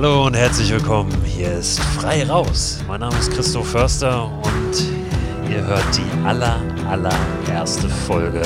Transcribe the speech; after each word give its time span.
Hallo 0.00 0.26
und 0.26 0.36
herzlich 0.36 0.70
willkommen. 0.70 1.10
Hier 1.24 1.54
ist 1.54 1.80
Frei 1.80 2.24
Raus. 2.24 2.78
Mein 2.86 3.00
Name 3.00 3.18
ist 3.18 3.32
Christoph 3.32 3.70
Förster 3.70 4.26
und 4.26 5.50
ihr 5.50 5.66
hört 5.66 5.84
die 5.92 6.24
aller, 6.24 6.62
allererste 6.88 7.88
Folge 7.88 8.42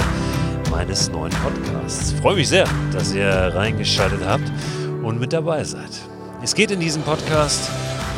meines 0.71 1.11
neuen 1.11 1.31
Podcasts. 1.31 2.13
Ich 2.13 2.21
freue 2.23 2.37
mich 2.37 2.49
sehr, 2.49 2.67
dass 2.91 3.13
ihr 3.13 3.29
reingeschaltet 3.29 4.21
habt 4.27 4.51
und 5.03 5.21
mit 5.21 5.35
dabei 5.35 5.63
seid. 5.63 5.91
Es 6.43 6.55
geht 6.55 6.71
in 6.71 6.81
diesem 6.81 7.03
Podcast 7.03 7.69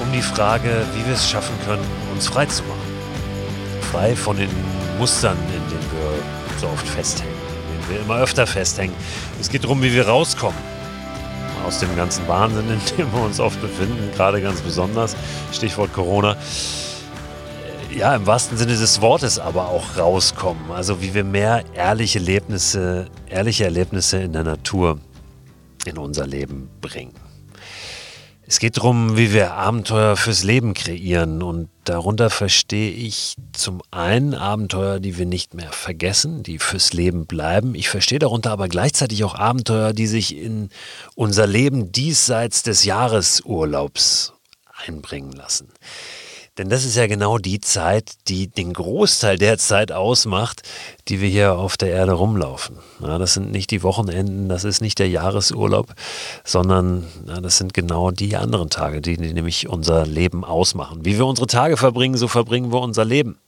um 0.00 0.12
die 0.12 0.22
Frage, 0.22 0.86
wie 0.94 1.04
wir 1.04 1.14
es 1.14 1.28
schaffen 1.28 1.56
können, 1.66 1.82
uns 2.14 2.28
frei 2.28 2.46
zu 2.46 2.62
machen. 2.62 2.78
Frei 3.90 4.14
von 4.14 4.36
den 4.36 4.50
Mustern, 5.00 5.36
in 5.48 5.70
denen 5.70 5.90
wir 5.90 6.60
so 6.60 6.68
oft 6.68 6.86
festhängen, 6.86 7.34
in 7.34 7.88
denen 7.88 7.96
wir 7.96 8.04
immer 8.04 8.22
öfter 8.22 8.46
festhängen. 8.46 8.94
Es 9.40 9.48
geht 9.48 9.64
darum, 9.64 9.82
wie 9.82 9.92
wir 9.92 10.06
rauskommen 10.06 10.73
aus 11.64 11.78
dem 11.80 11.94
ganzen 11.96 12.26
Wahnsinn, 12.28 12.68
in 12.70 12.80
dem 12.96 13.12
wir 13.12 13.22
uns 13.22 13.40
oft 13.40 13.60
befinden, 13.60 14.10
gerade 14.14 14.40
ganz 14.40 14.60
besonders, 14.60 15.16
Stichwort 15.52 15.92
Corona. 15.92 16.36
Ja, 17.96 18.14
im 18.16 18.26
wahrsten 18.26 18.58
Sinne 18.58 18.76
des 18.76 19.00
Wortes 19.00 19.38
aber 19.38 19.68
auch 19.68 19.96
rauskommen. 19.96 20.72
Also 20.72 21.00
wie 21.00 21.14
wir 21.14 21.24
mehr 21.24 21.62
ehrliche 21.74 22.18
Erlebnisse, 22.18 23.06
ehrliche 23.28 23.64
Erlebnisse 23.64 24.18
in 24.18 24.32
der 24.32 24.42
Natur 24.42 24.98
in 25.86 25.98
unser 25.98 26.26
Leben 26.26 26.68
bringen. 26.80 27.23
Es 28.46 28.58
geht 28.58 28.76
darum, 28.76 29.16
wie 29.16 29.32
wir 29.32 29.54
Abenteuer 29.54 30.16
fürs 30.16 30.42
Leben 30.42 30.74
kreieren 30.74 31.42
und 31.42 31.70
darunter 31.84 32.28
verstehe 32.28 32.90
ich 32.90 33.36
zum 33.52 33.82
einen 33.90 34.34
Abenteuer, 34.34 35.00
die 35.00 35.16
wir 35.16 35.24
nicht 35.24 35.54
mehr 35.54 35.72
vergessen, 35.72 36.42
die 36.42 36.58
fürs 36.58 36.92
Leben 36.92 37.26
bleiben. 37.26 37.74
Ich 37.74 37.88
verstehe 37.88 38.18
darunter 38.18 38.50
aber 38.50 38.68
gleichzeitig 38.68 39.24
auch 39.24 39.34
Abenteuer, 39.34 39.94
die 39.94 40.06
sich 40.06 40.36
in 40.36 40.68
unser 41.14 41.46
Leben 41.46 41.90
diesseits 41.90 42.62
des 42.62 42.84
Jahresurlaubs 42.84 44.34
einbringen 44.86 45.32
lassen. 45.32 45.68
Denn 46.56 46.68
das 46.68 46.84
ist 46.84 46.94
ja 46.94 47.08
genau 47.08 47.38
die 47.38 47.60
Zeit, 47.60 48.12
die 48.28 48.46
den 48.46 48.72
Großteil 48.72 49.38
der 49.38 49.58
Zeit 49.58 49.90
ausmacht, 49.90 50.62
die 51.08 51.20
wir 51.20 51.28
hier 51.28 51.54
auf 51.54 51.76
der 51.76 51.90
Erde 51.90 52.12
rumlaufen. 52.12 52.78
Ja, 53.00 53.18
das 53.18 53.34
sind 53.34 53.50
nicht 53.50 53.72
die 53.72 53.82
Wochenenden, 53.82 54.48
das 54.48 54.62
ist 54.62 54.80
nicht 54.80 55.00
der 55.00 55.08
Jahresurlaub, 55.08 55.94
sondern 56.44 57.08
ja, 57.26 57.40
das 57.40 57.58
sind 57.58 57.74
genau 57.74 58.12
die 58.12 58.36
anderen 58.36 58.70
Tage, 58.70 59.00
die, 59.00 59.16
die 59.16 59.32
nämlich 59.32 59.68
unser 59.68 60.06
Leben 60.06 60.44
ausmachen. 60.44 61.04
Wie 61.04 61.18
wir 61.18 61.26
unsere 61.26 61.48
Tage 61.48 61.76
verbringen, 61.76 62.16
so 62.16 62.28
verbringen 62.28 62.72
wir 62.72 62.80
unser 62.80 63.04
Leben 63.04 63.38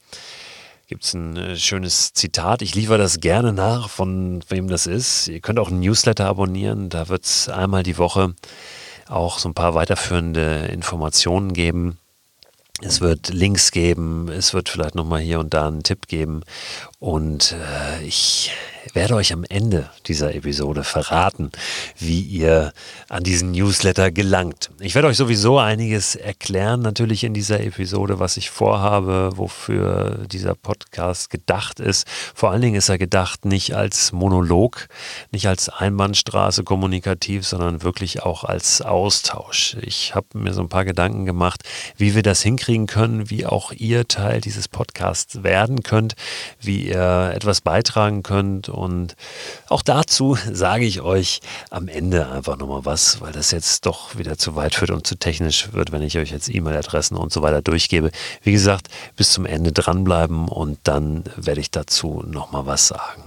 gibt 0.87 1.03
es 1.03 1.13
ein 1.13 1.35
äh, 1.35 1.57
schönes 1.57 2.13
Zitat. 2.13 2.61
Ich 2.61 2.73
liefere 2.73 2.97
das 2.97 3.19
gerne 3.19 3.51
nach, 3.51 3.89
von 3.89 4.41
wem 4.47 4.69
das 4.69 4.87
ist. 4.87 5.27
Ihr 5.27 5.41
könnt 5.41 5.59
auch 5.59 5.69
ein 5.69 5.81
Newsletter 5.81 6.25
abonnieren. 6.25 6.87
Da 6.87 7.09
wird 7.09 7.25
es 7.25 7.49
einmal 7.49 7.83
die 7.83 7.97
Woche 7.97 8.33
auch 9.09 9.37
so 9.37 9.49
ein 9.49 9.53
paar 9.53 9.75
weiterführende 9.75 10.67
Informationen 10.67 11.51
geben. 11.51 11.97
Es 12.81 13.01
wird 13.01 13.29
Links 13.29 13.71
geben, 13.71 14.29
es 14.29 14.53
wird 14.53 14.69
vielleicht 14.69 14.93
nochmal 14.93 15.21
hier 15.21 15.39
und 15.39 15.53
da 15.53 15.67
einen 15.67 15.81
Tipp 15.81 16.07
geben. 16.07 16.41
Und 16.99 17.51
äh, 17.51 18.03
ich 18.03 18.51
werde 18.93 19.15
euch 19.15 19.33
am 19.33 19.43
Ende 19.47 19.89
dieser 20.07 20.33
Episode 20.33 20.83
verraten, 20.83 21.51
wie 21.97 22.21
ihr 22.21 22.73
an 23.09 23.23
diesen 23.23 23.51
Newsletter 23.51 24.11
gelangt. 24.11 24.71
Ich 24.79 24.95
werde 24.95 25.07
euch 25.07 25.17
sowieso 25.17 25.59
einiges 25.59 26.15
erklären, 26.15 26.81
natürlich 26.81 27.23
in 27.23 27.33
dieser 27.33 27.59
Episode, 27.59 28.19
was 28.19 28.37
ich 28.37 28.49
vorhabe, 28.49 29.31
wofür 29.35 30.25
dieser 30.31 30.55
Podcast 30.55 31.29
gedacht 31.29 31.79
ist. 31.79 32.07
Vor 32.33 32.51
allen 32.51 32.61
Dingen 32.61 32.75
ist 32.75 32.89
er 32.89 32.97
gedacht 32.97 33.45
nicht 33.45 33.75
als 33.75 34.11
Monolog, 34.11 34.87
nicht 35.31 35.47
als 35.47 35.69
Einbahnstraße 35.69 36.63
kommunikativ, 36.63 37.45
sondern 37.45 37.83
wirklich 37.83 38.23
auch 38.23 38.43
als 38.43 38.81
Austausch. 38.81 39.77
Ich 39.81 40.15
habe 40.15 40.27
mir 40.33 40.53
so 40.53 40.61
ein 40.61 40.69
paar 40.69 40.85
Gedanken 40.85 41.25
gemacht, 41.25 41.63
wie 41.97 42.15
wir 42.15 42.23
das 42.23 42.41
hinkriegen 42.41 42.87
können, 42.87 43.29
wie 43.29 43.45
auch 43.45 43.71
ihr 43.71 44.07
Teil 44.07 44.41
dieses 44.41 44.67
Podcasts 44.67 45.43
werden 45.43 45.83
könnt, 45.83 46.15
wie 46.59 46.86
ihr 46.87 47.31
etwas 47.33 47.61
beitragen 47.61 48.23
könnt 48.23 48.69
und 48.69 49.15
auch 49.69 49.81
dazu 49.81 50.37
sage 50.51 50.85
ich 50.85 51.01
euch 51.01 51.41
am 51.69 51.87
Ende 51.87 52.27
einfach 52.29 52.57
nochmal 52.57 52.85
was, 52.85 53.21
weil 53.21 53.31
das 53.31 53.51
jetzt 53.51 53.85
doch 53.85 54.17
wieder 54.17 54.37
zu 54.37 54.55
weit 54.55 54.75
führt 54.75 54.91
und 54.91 55.05
zu 55.05 55.15
technisch 55.15 55.73
wird, 55.73 55.91
wenn 55.91 56.01
ich 56.01 56.17
euch 56.17 56.31
jetzt 56.31 56.53
E-Mail-Adressen 56.53 57.17
und 57.17 57.31
so 57.31 57.41
weiter 57.41 57.61
durchgebe. 57.61 58.11
Wie 58.41 58.51
gesagt, 58.51 58.87
bis 59.15 59.31
zum 59.31 59.45
Ende 59.45 59.71
dranbleiben 59.71 60.47
und 60.47 60.79
dann 60.83 61.23
werde 61.35 61.61
ich 61.61 61.71
dazu 61.71 62.23
nochmal 62.25 62.65
was 62.65 62.87
sagen. 62.87 63.26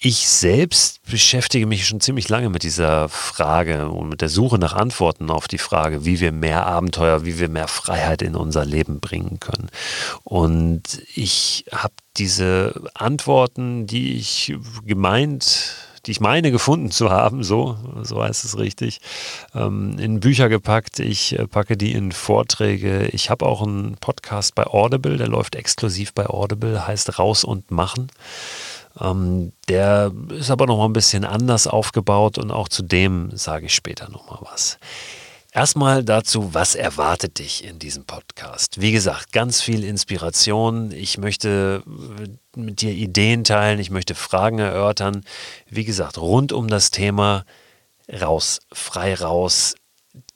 Ich 0.00 0.28
selbst 0.28 1.00
beschäftige 1.10 1.66
mich 1.66 1.86
schon 1.86 2.00
ziemlich 2.00 2.28
lange 2.28 2.50
mit 2.50 2.62
dieser 2.62 3.08
Frage 3.08 3.88
und 3.88 4.08
mit 4.08 4.20
der 4.20 4.28
Suche 4.28 4.58
nach 4.58 4.74
Antworten 4.74 5.30
auf 5.30 5.48
die 5.48 5.58
Frage, 5.58 6.04
wie 6.04 6.20
wir 6.20 6.32
mehr 6.32 6.66
Abenteuer, 6.66 7.24
wie 7.24 7.38
wir 7.38 7.48
mehr 7.48 7.68
Freiheit 7.68 8.22
in 8.22 8.36
unser 8.36 8.64
Leben 8.64 9.00
bringen 9.00 9.40
können. 9.40 9.70
Und 10.24 11.02
ich 11.14 11.64
habe 11.72 11.94
diese 12.16 12.74
Antworten, 12.94 13.86
die 13.86 14.16
ich 14.16 14.54
gemeint 14.84 15.74
die 16.08 16.12
ich 16.12 16.20
meine 16.20 16.50
gefunden 16.50 16.90
zu 16.90 17.10
haben, 17.10 17.44
so, 17.44 17.76
so 18.02 18.22
heißt 18.22 18.44
es 18.44 18.58
richtig, 18.58 19.00
ähm, 19.54 19.98
in 19.98 20.20
Bücher 20.20 20.48
gepackt. 20.48 21.00
Ich 21.00 21.38
äh, 21.38 21.46
packe 21.46 21.76
die 21.76 21.92
in 21.92 22.12
Vorträge. 22.12 23.08
Ich 23.08 23.28
habe 23.28 23.44
auch 23.44 23.60
einen 23.60 23.96
Podcast 23.96 24.54
bei 24.54 24.66
Audible, 24.66 25.18
der 25.18 25.28
läuft 25.28 25.54
exklusiv 25.54 26.14
bei 26.14 26.26
Audible, 26.26 26.86
heißt 26.86 27.18
Raus 27.18 27.44
und 27.44 27.70
Machen. 27.70 28.10
Ähm, 29.00 29.52
der 29.68 30.12
ist 30.30 30.50
aber 30.50 30.66
noch 30.66 30.78
mal 30.78 30.86
ein 30.86 30.92
bisschen 30.92 31.24
anders 31.24 31.66
aufgebaut 31.66 32.38
und 32.38 32.50
auch 32.50 32.68
zu 32.68 32.82
dem 32.82 33.30
sage 33.36 33.66
ich 33.66 33.74
später 33.74 34.10
noch 34.10 34.30
mal 34.30 34.38
was. 34.42 34.78
Erstmal 35.52 36.04
dazu, 36.04 36.52
was 36.52 36.74
erwartet 36.74 37.38
dich 37.38 37.64
in 37.64 37.78
diesem 37.78 38.04
Podcast? 38.04 38.80
Wie 38.80 38.92
gesagt, 38.92 39.32
ganz 39.32 39.62
viel 39.62 39.82
Inspiration. 39.82 40.92
Ich 40.92 41.16
möchte 41.16 41.82
äh, 41.86 42.60
mit 42.60 42.82
dir 42.82 42.92
Ideen 42.92 43.44
teilen, 43.44 43.78
ich 43.78 43.90
möchte 43.90 44.14
Fragen 44.14 44.58
erörtern. 44.58 45.24
Wie 45.68 45.84
gesagt, 45.84 46.18
rund 46.18 46.52
um 46.52 46.68
das 46.68 46.90
Thema 46.90 47.44
raus, 48.12 48.60
frei 48.72 49.14
raus, 49.14 49.74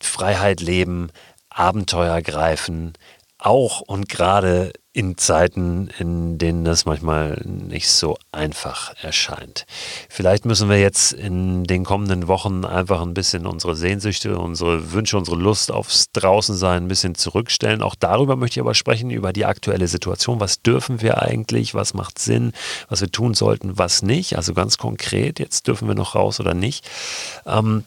Freiheit 0.01 0.61
leben, 0.61 1.11
Abenteuer 1.51 2.23
greifen, 2.23 2.95
auch 3.39 3.81
und 3.81 4.09
gerade 4.09 4.73
in 4.95 5.17
Zeiten, 5.17 5.89
in 5.99 6.37
denen 6.37 6.65
das 6.65 6.85
manchmal 6.85 7.41
nicht 7.47 7.91
so 7.91 8.19
einfach 8.31 8.95
erscheint. 9.03 9.65
Vielleicht 10.11 10.45
müssen 10.45 10.69
wir 10.69 10.79
jetzt 10.79 11.15
in 11.15 11.65
den 11.65 11.85
kommenden 11.85 12.29
Wochen 12.29 12.67
einfach 12.67 13.01
ein 13.01 13.15
bisschen 13.15 13.47
unsere 13.47 13.75
Sehnsüchte, 13.75 14.39
unsere 14.39 14.93
Wünsche, 14.93 15.17
unsere 15.17 15.39
Lust 15.39 15.73
aufs 15.73 16.11
Draußensein 16.13 16.85
ein 16.85 16.89
bisschen 16.89 17.15
zurückstellen. 17.15 17.81
Auch 17.81 17.95
darüber 17.95 18.37
möchte 18.37 18.61
ich 18.61 18.65
aber 18.65 18.75
sprechen, 18.75 19.11
über 19.11 19.33
die 19.33 19.47
aktuelle 19.47 19.89
Situation. 19.89 20.41
Was 20.41 20.61
dürfen 20.61 21.01
wir 21.01 21.23
eigentlich? 21.23 21.75
Was 21.75 21.95
macht 21.95 22.19
Sinn? 22.19 22.53
Was 22.91 23.01
wir 23.01 23.11
tun 23.11 23.33
sollten? 23.33 23.79
Was 23.79 24.03
nicht? 24.03 24.37
Also 24.37 24.53
ganz 24.53 24.77
konkret, 24.77 25.39
jetzt 25.39 25.69
dürfen 25.69 25.89
wir 25.89 25.95
noch 25.95 26.15
raus 26.15 26.39
oder 26.39 26.53
nicht. 26.53 26.87
Ähm, 27.47 27.85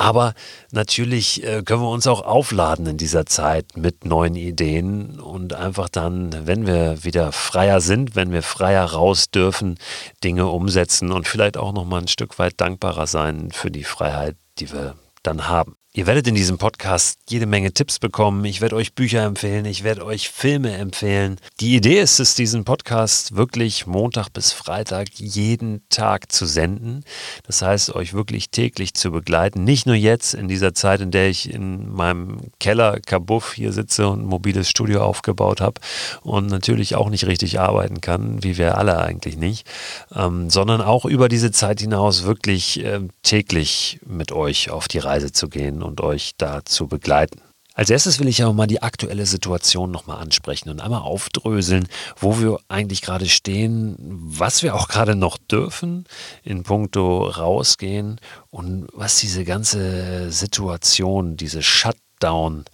aber 0.00 0.32
natürlich 0.70 1.44
äh, 1.44 1.62
können 1.62 1.82
wir 1.82 1.90
uns 1.90 2.06
auch 2.06 2.22
aufladen 2.22 2.86
in 2.86 2.96
dieser 2.96 3.26
Zeit 3.26 3.76
mit 3.76 4.06
neuen 4.06 4.34
Ideen 4.34 5.20
und 5.20 5.52
einfach 5.52 5.90
dann, 5.90 6.46
wenn 6.46 6.66
wir 6.66 7.04
wieder 7.04 7.32
freier 7.32 7.82
sind, 7.82 8.16
wenn 8.16 8.32
wir 8.32 8.42
freier 8.42 8.86
raus 8.86 9.30
dürfen, 9.30 9.78
Dinge 10.24 10.46
umsetzen 10.46 11.12
und 11.12 11.28
vielleicht 11.28 11.58
auch 11.58 11.74
noch 11.74 11.84
mal 11.84 12.00
ein 12.00 12.08
Stück 12.08 12.38
weit 12.38 12.58
dankbarer 12.62 13.06
sein 13.06 13.50
für 13.52 13.70
die 13.70 13.84
Freiheit, 13.84 14.36
die 14.58 14.72
wir 14.72 14.94
dann 15.22 15.48
haben. 15.48 15.76
Ihr 15.92 16.06
werdet 16.06 16.28
in 16.28 16.36
diesem 16.36 16.56
Podcast 16.56 17.18
jede 17.28 17.46
Menge 17.46 17.72
Tipps 17.72 17.98
bekommen. 17.98 18.44
Ich 18.44 18.60
werde 18.60 18.76
euch 18.76 18.94
Bücher 18.94 19.24
empfehlen, 19.24 19.64
ich 19.64 19.82
werde 19.82 20.06
euch 20.06 20.28
Filme 20.28 20.72
empfehlen. 20.72 21.36
Die 21.58 21.74
Idee 21.74 21.98
ist 21.98 22.20
es, 22.20 22.36
diesen 22.36 22.64
Podcast 22.64 23.34
wirklich 23.34 23.88
Montag 23.88 24.28
bis 24.28 24.52
Freitag 24.52 25.08
jeden 25.14 25.82
Tag 25.88 26.30
zu 26.30 26.46
senden. 26.46 27.02
Das 27.44 27.62
heißt, 27.62 27.92
euch 27.96 28.12
wirklich 28.12 28.50
täglich 28.50 28.94
zu 28.94 29.10
begleiten. 29.10 29.64
Nicht 29.64 29.84
nur 29.84 29.96
jetzt 29.96 30.32
in 30.32 30.46
dieser 30.46 30.74
Zeit, 30.74 31.00
in 31.00 31.10
der 31.10 31.28
ich 31.28 31.52
in 31.52 31.90
meinem 31.90 32.52
Keller 32.60 33.00
Kabuff 33.00 33.54
hier 33.54 33.72
sitze 33.72 34.06
und 34.06 34.20
ein 34.20 34.26
mobiles 34.26 34.70
Studio 34.70 35.02
aufgebaut 35.02 35.60
habe 35.60 35.80
und 36.22 36.46
natürlich 36.46 36.94
auch 36.94 37.10
nicht 37.10 37.26
richtig 37.26 37.58
arbeiten 37.58 38.00
kann, 38.00 38.44
wie 38.44 38.58
wir 38.58 38.78
alle 38.78 38.98
eigentlich 38.98 39.36
nicht, 39.36 39.66
ähm, 40.14 40.50
sondern 40.50 40.82
auch 40.82 41.04
über 41.04 41.28
diese 41.28 41.50
Zeit 41.50 41.80
hinaus 41.80 42.22
wirklich 42.22 42.84
äh, 42.84 43.00
täglich 43.24 43.98
mit 44.06 44.30
euch 44.30 44.70
auf 44.70 44.86
die 44.86 44.98
Reise 44.98 45.32
zu 45.32 45.48
gehen 45.48 45.79
und 45.82 46.00
euch 46.00 46.32
da 46.36 46.64
zu 46.64 46.86
begleiten. 46.86 47.42
Als 47.74 47.88
erstes 47.88 48.18
will 48.18 48.28
ich 48.28 48.42
aber 48.42 48.52
mal 48.52 48.66
die 48.66 48.82
aktuelle 48.82 49.24
Situation 49.24 49.90
nochmal 49.90 50.20
ansprechen 50.20 50.68
und 50.68 50.80
einmal 50.80 51.00
aufdröseln, 51.02 51.88
wo 52.18 52.38
wir 52.38 52.58
eigentlich 52.68 53.00
gerade 53.00 53.26
stehen, 53.26 53.96
was 53.98 54.62
wir 54.62 54.74
auch 54.74 54.88
gerade 54.88 55.14
noch 55.14 55.38
dürfen 55.38 56.04
in 56.42 56.62
puncto 56.62 57.28
rausgehen 57.28 58.20
und 58.50 58.88
was 58.92 59.16
diese 59.16 59.44
ganze 59.44 60.30
Situation, 60.30 61.36
diese 61.36 61.62
Shutdown, 61.62 62.64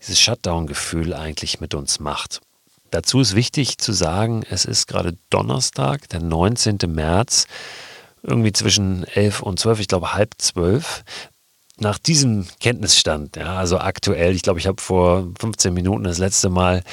dieses 0.00 0.20
Shutdown-Gefühl 0.20 1.12
eigentlich 1.12 1.60
mit 1.60 1.74
uns 1.74 2.00
macht. 2.00 2.40
Dazu 2.90 3.20
ist 3.20 3.34
wichtig 3.34 3.78
zu 3.78 3.92
sagen, 3.92 4.44
es 4.48 4.64
ist 4.64 4.86
gerade 4.86 5.18
Donnerstag, 5.28 6.08
der 6.10 6.20
19. 6.20 6.78
März, 6.86 7.48
irgendwie 8.22 8.52
zwischen 8.52 9.04
11 9.04 9.42
und 9.42 9.58
12, 9.58 9.80
ich 9.80 9.88
glaube 9.88 10.14
halb 10.14 10.34
12. 10.38 11.04
nach 11.78 11.98
diesem 11.98 12.46
Kenntnisstand, 12.60 13.34
ja, 13.36 13.56
also 13.56 13.78
aktuell, 13.78 14.34
ich 14.34 14.42
glaube, 14.42 14.60
ich 14.60 14.68
habe 14.68 14.80
vor 14.80 15.28
15 15.40 15.74
Minuten 15.74 16.04
das 16.04 16.18
letzte 16.18 16.48
Mal 16.48 16.84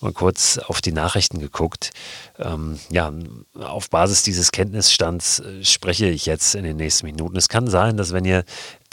mal 0.00 0.12
kurz 0.12 0.56
auf 0.56 0.80
die 0.80 0.92
Nachrichten 0.92 1.40
geguckt. 1.40 1.90
Ähm, 2.38 2.80
ja, 2.90 3.12
auf 3.58 3.90
Basis 3.90 4.22
dieses 4.22 4.50
Kenntnisstands 4.50 5.40
äh, 5.40 5.62
spreche 5.62 6.08
ich 6.08 6.24
jetzt 6.24 6.54
in 6.54 6.64
den 6.64 6.78
nächsten 6.78 7.04
Minuten. 7.04 7.36
Es 7.36 7.48
kann 7.48 7.68
sein, 7.68 7.98
dass 7.98 8.14
wenn 8.14 8.24
ihr 8.24 8.44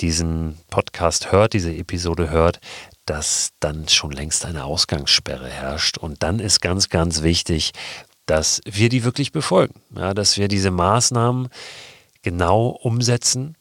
diesen 0.01 0.57
Podcast 0.69 1.31
hört, 1.31 1.53
diese 1.53 1.73
Episode 1.73 2.29
hört, 2.29 2.59
dass 3.05 3.51
dann 3.61 3.88
schon 3.88 4.11
längst 4.11 4.44
eine 4.44 4.65
Ausgangssperre 4.65 5.47
herrscht. 5.47 5.97
Und 5.97 6.23
dann 6.23 6.39
ist 6.39 6.61
ganz, 6.61 6.89
ganz 6.89 7.21
wichtig, 7.21 7.71
dass 8.25 8.59
wir 8.65 8.89
die 8.89 9.05
wirklich 9.05 9.31
befolgen, 9.31 9.79
ja, 9.95 10.13
dass 10.13 10.38
wir 10.38 10.49
diese 10.49 10.71
Maßnahmen 10.71 11.47
genau 12.21 12.67
umsetzen, 12.67 13.55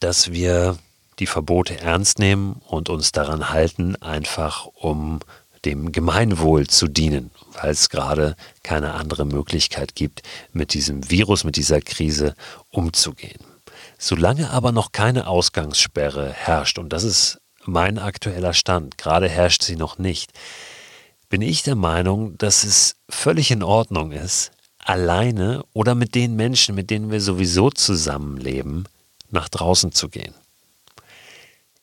dass 0.00 0.32
wir 0.32 0.78
die 1.18 1.26
Verbote 1.26 1.80
ernst 1.80 2.18
nehmen 2.18 2.60
und 2.66 2.88
uns 2.88 3.12
daran 3.12 3.50
halten, 3.50 3.96
einfach 3.96 4.66
um 4.66 5.20
dem 5.64 5.90
Gemeinwohl 5.90 6.66
zu 6.66 6.86
dienen, 6.86 7.30
weil 7.60 7.70
es 7.70 7.88
gerade 7.88 8.36
keine 8.62 8.94
andere 8.94 9.24
Möglichkeit 9.24 9.94
gibt, 9.94 10.22
mit 10.52 10.74
diesem 10.74 11.10
Virus, 11.10 11.44
mit 11.44 11.56
dieser 11.56 11.80
Krise 11.80 12.34
umzugehen. 12.70 13.40
Solange 13.98 14.50
aber 14.50 14.72
noch 14.72 14.92
keine 14.92 15.26
Ausgangssperre 15.26 16.32
herrscht, 16.32 16.78
und 16.78 16.92
das 16.92 17.02
ist 17.02 17.38
mein 17.64 17.98
aktueller 17.98 18.52
Stand, 18.52 18.96
gerade 18.98 19.28
herrscht 19.28 19.62
sie 19.62 19.76
noch 19.76 19.98
nicht, 19.98 20.32
bin 21.28 21.42
ich 21.42 21.62
der 21.62 21.74
Meinung, 21.74 22.38
dass 22.38 22.62
es 22.62 22.94
völlig 23.08 23.50
in 23.50 23.62
Ordnung 23.64 24.12
ist, 24.12 24.52
alleine 24.78 25.64
oder 25.72 25.96
mit 25.96 26.14
den 26.14 26.36
Menschen, 26.36 26.74
mit 26.76 26.90
denen 26.90 27.10
wir 27.10 27.20
sowieso 27.20 27.70
zusammenleben, 27.70 28.84
nach 29.30 29.48
draußen 29.48 29.90
zu 29.90 30.08
gehen. 30.08 30.34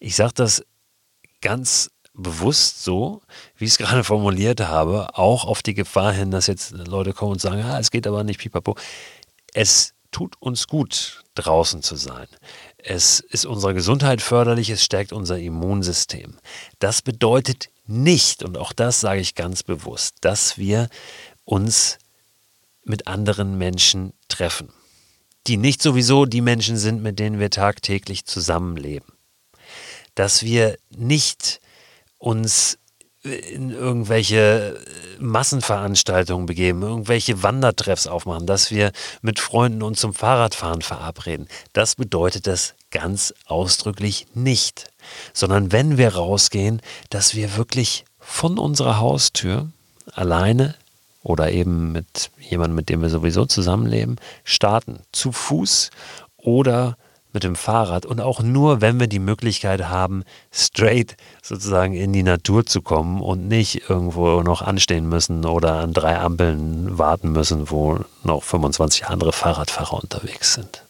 Ich 0.04 0.18
sage 0.18 0.34
das 0.36 0.66
ganz 1.40 1.90
bewusst 2.14 2.84
so, 2.84 3.22
wie 3.56 3.64
ich 3.64 3.72
es 3.72 3.78
gerade 3.78 4.04
formuliert 4.04 4.60
habe, 4.60 5.18
auch 5.18 5.46
auf 5.46 5.64
die 5.64 5.74
Gefahr 5.74 6.12
hin, 6.12 6.30
dass 6.30 6.48
jetzt 6.48 6.72
Leute 6.72 7.14
kommen 7.14 7.32
und 7.32 7.42
sagen, 7.42 7.64
ah, 7.64 7.80
es 7.80 7.90
geht 7.90 8.06
aber 8.06 8.26
nicht, 8.26 8.42
pipapo. 8.42 8.76
Es 9.54 9.94
tut 10.12 10.36
uns 10.42 10.68
gut, 10.68 11.24
draußen 11.36 11.82
zu 11.82 11.96
sein. 11.96 12.28
Es 12.78 13.22
ist 13.22 13.46
unserer 13.46 13.74
Gesundheit 13.74 14.22
förderlich, 14.22 14.70
es 14.70 14.84
stärkt 14.84 15.14
unser 15.14 15.40
Immunsystem. 15.40 16.36
Das 16.80 17.02
bedeutet 17.02 17.70
nicht, 17.86 18.44
und 18.44 18.58
auch 18.58 18.74
das 18.74 19.00
sage 19.00 19.22
ich 19.22 19.36
ganz 19.36 19.64
bewusst, 19.64 20.18
dass 20.20 20.58
wir 20.58 20.90
uns 21.46 21.98
mit 22.84 23.08
anderen 23.08 23.58
Menschen 23.58 24.12
treffen, 24.28 24.68
die 25.48 25.56
nicht 25.56 25.82
sowieso 25.82 26.26
die 26.26 26.42
Menschen 26.42 26.76
sind, 26.76 27.02
mit 27.02 27.20
denen 27.20 27.40
wir 27.40 27.50
tagtäglich 27.50 28.26
zusammenleben 28.26 29.14
dass 30.16 30.44
wir 30.44 30.78
nicht 30.96 31.60
uns 32.18 32.78
in 33.24 33.72
irgendwelche 33.72 34.78
Massenveranstaltungen 35.18 36.46
begeben, 36.46 36.82
irgendwelche 36.82 37.42
Wandertreffs 37.42 38.06
aufmachen, 38.06 38.46
dass 38.46 38.70
wir 38.70 38.92
mit 39.22 39.40
Freunden 39.40 39.82
uns 39.82 40.02
zum 40.02 40.14
Fahrradfahren 40.14 40.82
verabreden. 40.82 41.48
Das 41.72 41.96
bedeutet 41.96 42.48
das 42.48 42.76
ganz 42.92 43.34
ausdrücklich 43.46 44.28
nicht, 44.34 44.92
sondern 45.34 45.72
wenn 45.72 45.98
wir 45.98 46.16
rausgehen, 46.16 46.82
dass 47.10 47.34
wir 47.34 47.56
wirklich 47.56 48.04
von 48.20 48.58
unserer 48.58 49.00
Haustür 49.00 49.72
alleine 50.12 50.76
oder 51.22 51.52
eben 51.52 51.94
mit 51.94 52.30
jemandem, 52.40 52.76
mit 52.76 52.90
dem 52.90 53.02
wir 53.02 53.10
sowieso 53.10 53.46
zusammenleben, 53.46 54.18
starten, 54.44 55.00
zu 55.14 55.32
Fuß 55.32 55.92
oder 56.36 56.98
mit 57.34 57.44
dem 57.44 57.56
Fahrrad 57.56 58.06
und 58.06 58.22
auch 58.22 58.42
nur, 58.42 58.80
wenn 58.80 59.00
wir 59.00 59.08
die 59.08 59.20
Möglichkeit 59.20 59.90
haben, 59.90 60.24
straight 60.52 61.18
sozusagen 61.42 61.94
in 61.94 62.14
die 62.14 62.24
Natur 62.24 62.66
zu 62.66 62.82
kommen 62.82 63.22
und 63.22 63.48
nicht 63.48 63.90
irgendwo 63.90 64.42
noch 64.44 64.62
anstehen 64.62 65.10
müssen 65.10 65.46
oder 65.46 65.80
an 65.80 65.94
drei 65.94 66.18
Ampeln 66.18 66.98
warten 66.98 67.32
müssen, 67.32 67.70
wo 67.70 68.00
noch 68.24 68.44
25 68.44 69.08
andere 69.08 69.34
Fahrradfahrer 69.34 70.02
unterwegs 70.02 70.54
sind. 70.54 70.84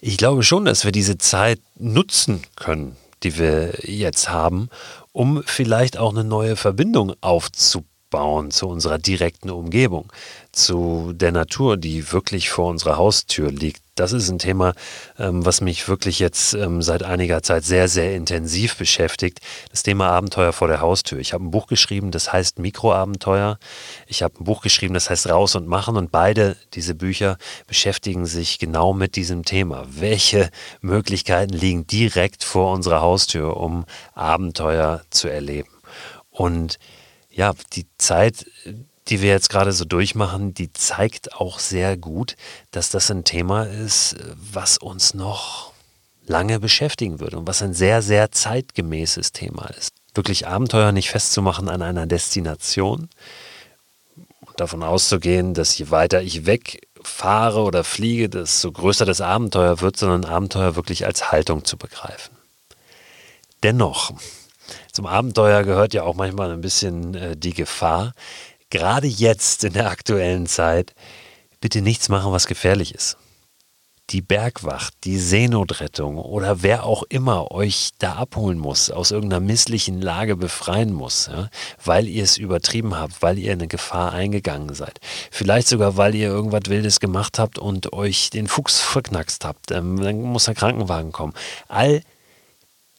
Ich 0.00 0.16
glaube 0.16 0.42
schon, 0.42 0.64
dass 0.64 0.84
wir 0.84 0.92
diese 0.92 1.18
Zeit 1.18 1.60
nutzen 1.76 2.42
können, 2.56 2.96
die 3.22 3.38
wir 3.38 3.74
jetzt 3.82 4.28
haben, 4.28 4.68
um 5.12 5.42
vielleicht 5.46 5.96
auch 5.98 6.10
eine 6.10 6.24
neue 6.24 6.56
Verbindung 6.56 7.14
aufzubauen 7.20 8.50
zu 8.50 8.68
unserer 8.68 8.98
direkten 8.98 9.50
Umgebung, 9.50 10.12
zu 10.52 11.12
der 11.14 11.32
Natur, 11.32 11.76
die 11.76 12.12
wirklich 12.12 12.50
vor 12.50 12.68
unserer 12.68 12.96
Haustür 12.96 13.50
liegt 13.50 13.83
das 13.94 14.12
ist 14.12 14.28
ein 14.28 14.38
Thema, 14.38 14.74
ähm, 15.18 15.44
was 15.44 15.60
mich 15.60 15.88
wirklich 15.88 16.18
jetzt 16.18 16.54
ähm, 16.54 16.82
seit 16.82 17.02
einiger 17.02 17.42
Zeit 17.42 17.64
sehr, 17.64 17.88
sehr 17.88 18.14
intensiv 18.14 18.76
beschäftigt. 18.76 19.40
Das 19.70 19.82
Thema 19.82 20.10
Abenteuer 20.10 20.52
vor 20.52 20.68
der 20.68 20.80
Haustür. 20.80 21.18
Ich 21.18 21.32
habe 21.32 21.44
ein 21.44 21.50
Buch 21.50 21.66
geschrieben, 21.66 22.10
das 22.10 22.32
heißt 22.32 22.58
Mikroabenteuer. 22.58 23.58
Ich 24.06 24.22
habe 24.22 24.40
ein 24.40 24.44
Buch 24.44 24.62
geschrieben, 24.62 24.94
das 24.94 25.10
heißt 25.10 25.28
Raus 25.28 25.54
und 25.54 25.68
Machen. 25.68 25.96
Und 25.96 26.10
beide 26.10 26.56
diese 26.74 26.94
Bücher 26.94 27.38
beschäftigen 27.66 28.26
sich 28.26 28.58
genau 28.58 28.92
mit 28.92 29.16
diesem 29.16 29.44
Thema. 29.44 29.86
Welche 29.88 30.50
Möglichkeiten 30.80 31.52
liegen 31.52 31.86
direkt 31.86 32.42
vor 32.42 32.72
unserer 32.72 33.00
Haustür, 33.00 33.56
um 33.56 33.84
Abenteuer 34.14 35.02
zu 35.10 35.28
erleben? 35.28 35.68
Und 36.30 36.78
ja, 37.30 37.52
die 37.72 37.86
Zeit, 37.98 38.46
die 39.08 39.20
wir 39.20 39.30
jetzt 39.30 39.50
gerade 39.50 39.72
so 39.72 39.84
durchmachen, 39.84 40.54
die 40.54 40.72
zeigt 40.72 41.34
auch 41.34 41.58
sehr 41.58 41.96
gut, 41.96 42.36
dass 42.70 42.88
das 42.88 43.10
ein 43.10 43.24
Thema 43.24 43.64
ist, 43.64 44.16
was 44.36 44.78
uns 44.78 45.14
noch 45.14 45.72
lange 46.26 46.58
beschäftigen 46.58 47.20
wird 47.20 47.34
und 47.34 47.46
was 47.46 47.62
ein 47.62 47.74
sehr, 47.74 48.00
sehr 48.00 48.30
zeitgemäßes 48.30 49.32
Thema 49.32 49.66
ist. 49.78 49.92
Wirklich 50.14 50.46
Abenteuer 50.46 50.92
nicht 50.92 51.10
festzumachen 51.10 51.68
an 51.68 51.82
einer 51.82 52.06
Destination 52.06 53.10
und 54.40 54.60
davon 54.60 54.82
auszugehen, 54.82 55.54
dass 55.54 55.76
je 55.76 55.90
weiter 55.90 56.22
ich 56.22 56.46
wegfahre 56.46 57.60
oder 57.60 57.84
fliege, 57.84 58.28
desto 58.28 58.72
größer 58.72 59.04
das 59.04 59.20
Abenteuer 59.20 59.80
wird, 59.80 59.96
sondern 59.96 60.24
Abenteuer 60.24 60.76
wirklich 60.76 61.04
als 61.04 61.30
Haltung 61.30 61.64
zu 61.64 61.76
begreifen. 61.76 62.36
Dennoch, 63.62 64.12
zum 64.92 65.06
Abenteuer 65.06 65.64
gehört 65.64 65.94
ja 65.94 66.04
auch 66.04 66.14
manchmal 66.14 66.52
ein 66.52 66.60
bisschen 66.60 67.14
äh, 67.14 67.36
die 67.36 67.54
Gefahr, 67.54 68.14
gerade 68.74 69.06
jetzt 69.06 69.62
in 69.62 69.74
der 69.74 69.88
aktuellen 69.88 70.46
Zeit, 70.46 70.96
bitte 71.60 71.80
nichts 71.80 72.08
machen, 72.08 72.32
was 72.32 72.48
gefährlich 72.48 72.92
ist. 72.92 73.16
Die 74.10 74.20
Bergwacht, 74.20 74.92
die 75.04 75.16
Seenotrettung 75.16 76.18
oder 76.18 76.64
wer 76.64 76.82
auch 76.82 77.04
immer 77.08 77.52
euch 77.52 77.90
da 77.98 78.14
abholen 78.14 78.58
muss, 78.58 78.90
aus 78.90 79.12
irgendeiner 79.12 79.38
misslichen 79.38 80.02
Lage 80.02 80.34
befreien 80.34 80.92
muss, 80.92 81.28
ja, 81.28 81.50
weil 81.84 82.08
ihr 82.08 82.24
es 82.24 82.36
übertrieben 82.36 82.96
habt, 82.98 83.22
weil 83.22 83.38
ihr 83.38 83.52
eine 83.52 83.68
Gefahr 83.68 84.12
eingegangen 84.12 84.74
seid. 84.74 84.98
Vielleicht 85.30 85.68
sogar, 85.68 85.96
weil 85.96 86.16
ihr 86.16 86.26
irgendwas 86.26 86.62
Wildes 86.66 86.98
gemacht 86.98 87.38
habt 87.38 87.60
und 87.60 87.92
euch 87.92 88.30
den 88.30 88.48
Fuchs 88.48 88.80
verknackst 88.80 89.44
habt. 89.44 89.70
Ähm, 89.70 90.02
dann 90.02 90.20
muss 90.20 90.46
der 90.46 90.56
Krankenwagen 90.56 91.12
kommen. 91.12 91.34
All 91.68 92.02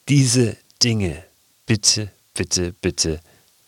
diese 0.08 0.56
Dinge, 0.82 1.22
bitte, 1.66 2.12
bitte, 2.34 2.72
bitte 2.80 3.20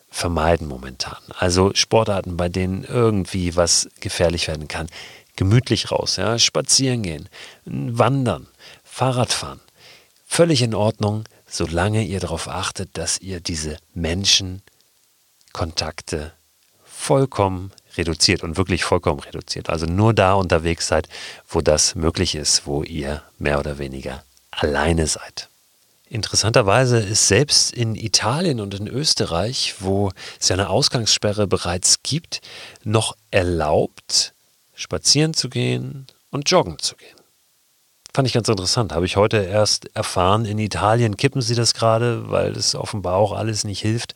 vermeiden 0.09 0.67
momentan. 0.67 1.17
Also 1.37 1.71
Sportarten, 1.73 2.37
bei 2.37 2.49
denen 2.49 2.83
irgendwie 2.83 3.55
was 3.55 3.89
gefährlich 3.99 4.47
werden 4.47 4.67
kann. 4.67 4.87
Gemütlich 5.35 5.91
raus, 5.91 6.15
ja, 6.15 6.39
spazieren 6.39 7.03
gehen, 7.03 7.29
wandern, 7.65 8.47
Fahrradfahren. 8.83 9.59
Völlig 10.25 10.63
in 10.63 10.73
Ordnung, 10.73 11.25
solange 11.47 12.03
ihr 12.03 12.19
darauf 12.19 12.47
achtet, 12.47 12.97
dass 12.97 13.19
ihr 13.19 13.39
diese 13.39 13.77
Menschenkontakte 13.93 16.33
vollkommen 16.83 17.71
reduziert 17.95 18.43
und 18.43 18.57
wirklich 18.57 18.83
vollkommen 18.83 19.19
reduziert. 19.19 19.69
Also 19.69 19.85
nur 19.85 20.13
da 20.13 20.33
unterwegs 20.33 20.87
seid, 20.87 21.07
wo 21.47 21.61
das 21.61 21.95
möglich 21.95 22.35
ist, 22.35 22.65
wo 22.65 22.83
ihr 22.83 23.23
mehr 23.37 23.59
oder 23.59 23.77
weniger 23.77 24.23
alleine 24.51 25.07
seid. 25.07 25.47
Interessanterweise 26.09 26.99
ist 26.99 27.27
selbst 27.27 27.73
in 27.73 27.95
Italien 27.95 28.61
und 28.61 28.73
in 28.73 28.87
Österreich, 28.87 29.75
wo 29.79 30.11
es 30.39 30.47
ja 30.47 30.55
eine 30.55 30.69
Ausgangssperre 30.69 31.47
bereits 31.47 32.01
gibt, 32.01 32.39
noch 32.83 33.17
erlaubt, 33.29 34.33
spazieren 34.73 35.33
zu 35.33 35.49
gehen 35.49 36.07
und 36.31 36.49
joggen 36.49 36.79
zu 36.79 36.95
gehen. 36.95 37.16
Fand 38.17 38.27
ich 38.27 38.33
ganz 38.33 38.49
interessant. 38.49 38.93
Habe 38.93 39.05
ich 39.05 39.15
heute 39.15 39.37
erst 39.37 39.95
erfahren. 39.95 40.45
In 40.45 40.57
Italien 40.57 41.17
kippen 41.17 41.39
sie 41.39 41.53
das 41.53 41.75
gerade, 41.75 42.31
weil 42.31 42.53
es 42.53 42.73
offenbar 42.73 43.13
auch 43.13 43.31
alles 43.31 43.63
nicht 43.63 43.79
hilft. 43.79 44.15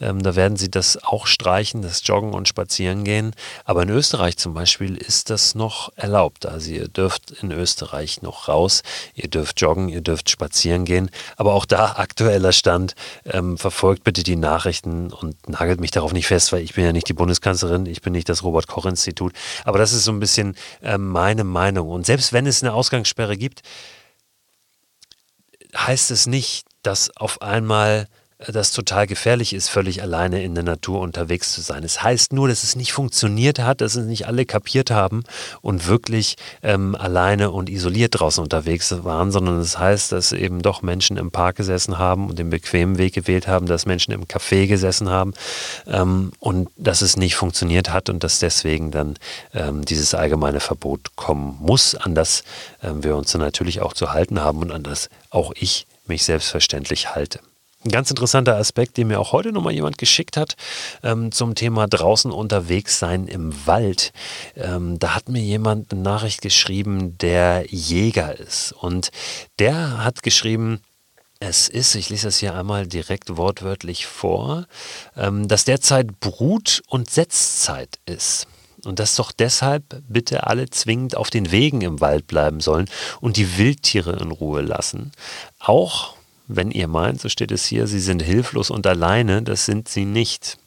Ähm, 0.00 0.22
da 0.22 0.36
werden 0.36 0.56
sie 0.56 0.70
das 0.70 1.04
auch 1.04 1.26
streichen, 1.26 1.82
das 1.82 2.00
Joggen 2.02 2.32
und 2.32 2.48
Spazieren 2.48 3.04
gehen. 3.04 3.34
Aber 3.66 3.82
in 3.82 3.90
Österreich 3.90 4.38
zum 4.38 4.54
Beispiel 4.54 4.96
ist 4.96 5.28
das 5.28 5.54
noch 5.54 5.92
erlaubt. 5.96 6.46
Also 6.46 6.70
ihr 6.70 6.88
dürft 6.88 7.30
in 7.42 7.52
Österreich 7.52 8.22
noch 8.22 8.48
raus, 8.48 8.82
ihr 9.14 9.28
dürft 9.28 9.60
joggen, 9.60 9.90
ihr 9.90 10.00
dürft 10.00 10.30
spazieren 10.30 10.86
gehen. 10.86 11.10
Aber 11.36 11.52
auch 11.52 11.66
da 11.66 11.96
aktueller 11.96 12.52
Stand. 12.52 12.94
Ähm, 13.26 13.58
verfolgt 13.58 14.02
bitte 14.02 14.22
die 14.22 14.36
Nachrichten 14.36 15.12
und 15.12 15.46
nagelt 15.46 15.78
mich 15.78 15.90
darauf 15.90 16.14
nicht 16.14 16.26
fest, 16.26 16.54
weil 16.54 16.62
ich 16.62 16.72
bin 16.72 16.86
ja 16.86 16.92
nicht 16.94 17.10
die 17.10 17.12
Bundeskanzlerin, 17.12 17.84
ich 17.84 18.00
bin 18.00 18.14
nicht 18.14 18.30
das 18.30 18.44
Robert-Koch-Institut. 18.44 19.34
Aber 19.66 19.76
das 19.76 19.92
ist 19.92 20.04
so 20.04 20.10
ein 20.10 20.20
bisschen 20.20 20.56
äh, 20.80 20.96
meine 20.96 21.44
Meinung. 21.44 21.90
Und 21.90 22.06
selbst 22.06 22.32
wenn 22.32 22.46
es 22.46 22.62
eine 22.62 22.72
Ausgangssperre 22.72 23.36
gibt, 23.36 23.41
heißt 25.76 26.10
es 26.10 26.26
nicht, 26.26 26.66
dass 26.82 27.16
auf 27.16 27.42
einmal 27.42 28.08
das 28.48 28.70
total 28.70 29.06
gefährlich 29.06 29.52
ist, 29.52 29.68
völlig 29.68 30.02
alleine 30.02 30.42
in 30.42 30.54
der 30.54 30.64
Natur 30.64 31.00
unterwegs 31.00 31.52
zu 31.52 31.60
sein. 31.60 31.84
Es 31.84 32.02
heißt 32.02 32.32
nur, 32.32 32.48
dass 32.48 32.62
es 32.62 32.76
nicht 32.76 32.92
funktioniert 32.92 33.58
hat, 33.58 33.80
dass 33.80 33.94
es 33.94 34.06
nicht 34.06 34.26
alle 34.26 34.46
kapiert 34.46 34.90
haben 34.90 35.24
und 35.60 35.86
wirklich 35.86 36.36
ähm, 36.62 36.94
alleine 36.94 37.50
und 37.50 37.68
isoliert 37.68 38.18
draußen 38.18 38.42
unterwegs 38.42 38.94
waren, 39.04 39.30
sondern 39.30 39.58
es 39.58 39.72
das 39.72 39.78
heißt, 39.78 40.12
dass 40.12 40.32
eben 40.32 40.62
doch 40.62 40.82
Menschen 40.82 41.16
im 41.16 41.30
Park 41.30 41.56
gesessen 41.56 41.98
haben 41.98 42.28
und 42.28 42.38
den 42.38 42.50
bequemen 42.50 42.98
Weg 42.98 43.14
gewählt 43.14 43.48
haben, 43.48 43.66
dass 43.66 43.86
Menschen 43.86 44.12
im 44.12 44.24
Café 44.24 44.66
gesessen 44.66 45.08
haben 45.08 45.34
ähm, 45.86 46.32
und 46.38 46.68
dass 46.76 47.02
es 47.02 47.16
nicht 47.16 47.36
funktioniert 47.36 47.90
hat 47.90 48.10
und 48.10 48.24
dass 48.24 48.38
deswegen 48.38 48.90
dann 48.90 49.16
ähm, 49.54 49.84
dieses 49.84 50.14
allgemeine 50.14 50.60
Verbot 50.60 51.16
kommen 51.16 51.56
muss, 51.60 51.94
an 51.94 52.14
das 52.14 52.44
ähm, 52.82 53.04
wir 53.04 53.16
uns 53.16 53.32
dann 53.32 53.40
natürlich 53.40 53.80
auch 53.80 53.94
zu 53.94 54.12
halten 54.12 54.40
haben 54.40 54.58
und 54.58 54.72
an 54.72 54.82
das 54.82 55.08
auch 55.30 55.52
ich 55.54 55.86
mich 56.06 56.24
selbstverständlich 56.24 57.14
halte. 57.14 57.40
Ein 57.84 57.90
ganz 57.90 58.10
interessanter 58.10 58.56
Aspekt, 58.56 58.96
den 58.96 59.08
mir 59.08 59.18
auch 59.18 59.32
heute 59.32 59.50
nochmal 59.50 59.72
jemand 59.72 59.98
geschickt 59.98 60.36
hat, 60.36 60.54
ähm, 61.02 61.32
zum 61.32 61.56
Thema 61.56 61.88
draußen 61.88 62.30
unterwegs 62.30 63.00
sein 63.00 63.26
im 63.26 63.66
Wald. 63.66 64.12
Ähm, 64.54 65.00
da 65.00 65.16
hat 65.16 65.28
mir 65.28 65.42
jemand 65.42 65.92
eine 65.92 66.00
Nachricht 66.00 66.42
geschrieben, 66.42 67.18
der 67.18 67.66
Jäger 67.66 68.38
ist. 68.38 68.72
Und 68.72 69.10
der 69.58 70.04
hat 70.04 70.22
geschrieben, 70.22 70.80
es 71.40 71.68
ist, 71.68 71.96
ich 71.96 72.08
lese 72.08 72.28
das 72.28 72.38
hier 72.38 72.54
einmal 72.54 72.86
direkt 72.86 73.36
wortwörtlich 73.36 74.06
vor, 74.06 74.66
ähm, 75.16 75.48
dass 75.48 75.64
derzeit 75.64 76.20
Brut- 76.20 76.82
und 76.86 77.10
Setzzeit 77.10 77.98
ist. 78.06 78.46
Und 78.84 79.00
dass 79.00 79.16
doch 79.16 79.32
deshalb 79.32 79.82
bitte 80.08 80.46
alle 80.46 80.70
zwingend 80.70 81.16
auf 81.16 81.30
den 81.30 81.50
Wegen 81.50 81.80
im 81.80 82.00
Wald 82.00 82.28
bleiben 82.28 82.60
sollen 82.60 82.88
und 83.20 83.36
die 83.36 83.58
Wildtiere 83.58 84.20
in 84.20 84.30
Ruhe 84.30 84.60
lassen. 84.60 85.10
Auch 85.58 86.14
wenn 86.56 86.70
ihr 86.70 86.88
meint, 86.88 87.20
so 87.20 87.28
steht 87.28 87.52
es 87.52 87.64
hier, 87.64 87.86
sie 87.86 88.00
sind 88.00 88.22
hilflos 88.22 88.70
und 88.70 88.86
alleine, 88.86 89.42
das 89.42 89.66
sind 89.66 89.88
sie 89.88 90.04
nicht. 90.04 90.58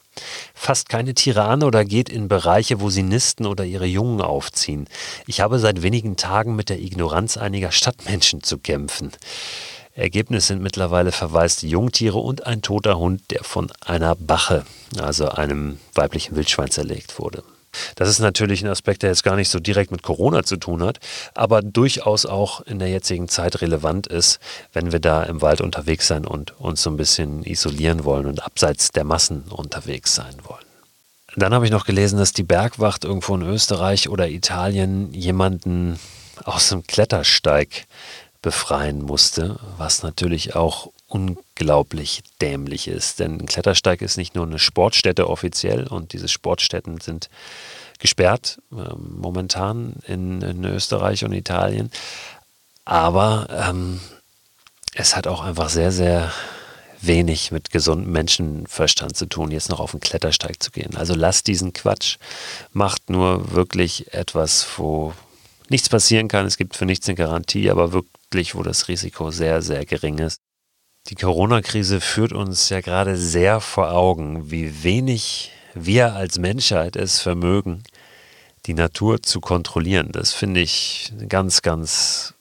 Fasst 0.54 0.88
keine 0.88 1.14
Tiere 1.14 1.44
an 1.44 1.62
oder 1.62 1.84
geht 1.84 2.08
in 2.08 2.28
Bereiche, 2.28 2.80
wo 2.80 2.90
sie 2.90 3.02
nisten 3.02 3.46
oder 3.46 3.64
ihre 3.64 3.86
Jungen 3.86 4.20
aufziehen. 4.20 4.88
Ich 5.26 5.40
habe 5.40 5.58
seit 5.58 5.82
wenigen 5.82 6.16
Tagen 6.16 6.56
mit 6.56 6.70
der 6.70 6.80
Ignoranz 6.80 7.36
einiger 7.36 7.70
Stadtmenschen 7.70 8.42
zu 8.42 8.58
kämpfen. 8.58 9.12
Ergebnis 9.94 10.46
sind 10.48 10.62
mittlerweile 10.62 11.10
verwaiste 11.10 11.66
Jungtiere 11.66 12.18
und 12.18 12.46
ein 12.46 12.60
toter 12.60 12.98
Hund, 12.98 13.22
der 13.30 13.44
von 13.44 13.72
einer 13.84 14.14
Bache, 14.14 14.66
also 14.98 15.28
einem 15.28 15.78
weiblichen 15.94 16.36
Wildschwein, 16.36 16.70
zerlegt 16.70 17.18
wurde. 17.18 17.42
Das 17.94 18.08
ist 18.08 18.18
natürlich 18.18 18.62
ein 18.62 18.70
Aspekt, 18.70 19.02
der 19.02 19.10
jetzt 19.10 19.24
gar 19.24 19.36
nicht 19.36 19.48
so 19.48 19.60
direkt 19.60 19.90
mit 19.90 20.02
Corona 20.02 20.42
zu 20.42 20.56
tun 20.56 20.82
hat, 20.82 20.98
aber 21.34 21.62
durchaus 21.62 22.26
auch 22.26 22.60
in 22.62 22.78
der 22.78 22.88
jetzigen 22.88 23.28
Zeit 23.28 23.60
relevant 23.60 24.06
ist, 24.06 24.38
wenn 24.72 24.92
wir 24.92 25.00
da 25.00 25.22
im 25.22 25.42
Wald 25.42 25.60
unterwegs 25.60 26.06
sein 26.06 26.24
und 26.24 26.58
uns 26.60 26.82
so 26.82 26.90
ein 26.90 26.96
bisschen 26.96 27.44
isolieren 27.44 28.04
wollen 28.04 28.26
und 28.26 28.44
abseits 28.44 28.90
der 28.90 29.04
Massen 29.04 29.44
unterwegs 29.50 30.14
sein 30.14 30.34
wollen. 30.44 30.64
Dann 31.36 31.52
habe 31.52 31.66
ich 31.66 31.70
noch 31.70 31.84
gelesen, 31.84 32.18
dass 32.18 32.32
die 32.32 32.44
Bergwacht 32.44 33.04
irgendwo 33.04 33.34
in 33.34 33.42
Österreich 33.42 34.08
oder 34.08 34.28
Italien 34.28 35.12
jemanden 35.12 35.98
aus 36.44 36.70
dem 36.70 36.86
Klettersteig 36.86 37.86
befreien 38.40 39.02
musste, 39.02 39.58
was 39.76 40.02
natürlich 40.02 40.54
auch 40.54 40.92
unglaublich 41.08 42.22
dämlich 42.40 42.88
ist. 42.88 43.20
Denn 43.20 43.40
ein 43.40 43.46
Klettersteig 43.46 44.02
ist 44.02 44.16
nicht 44.16 44.34
nur 44.34 44.46
eine 44.46 44.58
Sportstätte 44.58 45.28
offiziell 45.28 45.86
und 45.86 46.12
diese 46.12 46.28
Sportstätten 46.28 47.00
sind 47.00 47.30
gesperrt 47.98 48.58
äh, 48.72 48.94
momentan 48.96 49.94
in, 50.06 50.42
in, 50.42 50.64
Österreich 50.64 51.24
und 51.24 51.32
Italien. 51.32 51.90
Aber 52.84 53.48
ähm, 53.50 54.00
es 54.94 55.16
hat 55.16 55.26
auch 55.26 55.42
einfach 55.42 55.68
sehr, 55.68 55.92
sehr 55.92 56.32
wenig 57.00 57.52
mit 57.52 57.70
gesundem 57.70 58.12
Menschenverstand 58.12 59.16
zu 59.16 59.26
tun, 59.26 59.50
jetzt 59.50 59.68
noch 59.68 59.80
auf 59.80 59.92
den 59.92 60.00
Klettersteig 60.00 60.62
zu 60.62 60.70
gehen. 60.70 60.96
Also 60.96 61.14
lasst 61.14 61.46
diesen 61.46 61.72
Quatsch, 61.72 62.16
macht 62.72 63.10
nur 63.10 63.52
wirklich 63.52 64.12
etwas, 64.12 64.66
wo 64.76 65.12
nichts 65.68 65.88
passieren 65.88 66.28
kann. 66.28 66.46
Es 66.46 66.56
gibt 66.56 66.76
für 66.76 66.86
nichts 66.86 67.08
eine 67.08 67.16
Garantie, 67.16 67.70
aber 67.70 67.92
wirklich, 67.92 68.54
wo 68.54 68.62
das 68.62 68.88
Risiko 68.88 69.30
sehr, 69.30 69.62
sehr 69.62 69.84
gering 69.84 70.18
ist. 70.18 70.40
Die 71.08 71.14
Corona-Krise 71.14 72.00
führt 72.00 72.32
uns 72.32 72.68
ja 72.68 72.80
gerade 72.80 73.16
sehr 73.16 73.60
vor 73.60 73.92
Augen, 73.92 74.50
wie 74.50 74.82
wenig 74.82 75.52
wir 75.72 76.14
als 76.14 76.36
Menschheit 76.36 76.96
es 76.96 77.20
vermögen, 77.20 77.84
die 78.66 78.74
Natur 78.74 79.22
zu 79.22 79.40
kontrollieren. 79.40 80.10
Das 80.10 80.32
finde 80.32 80.60
ich 80.60 81.12
einen 81.12 81.28
ganz, 81.28 81.62
ganz 81.62 82.34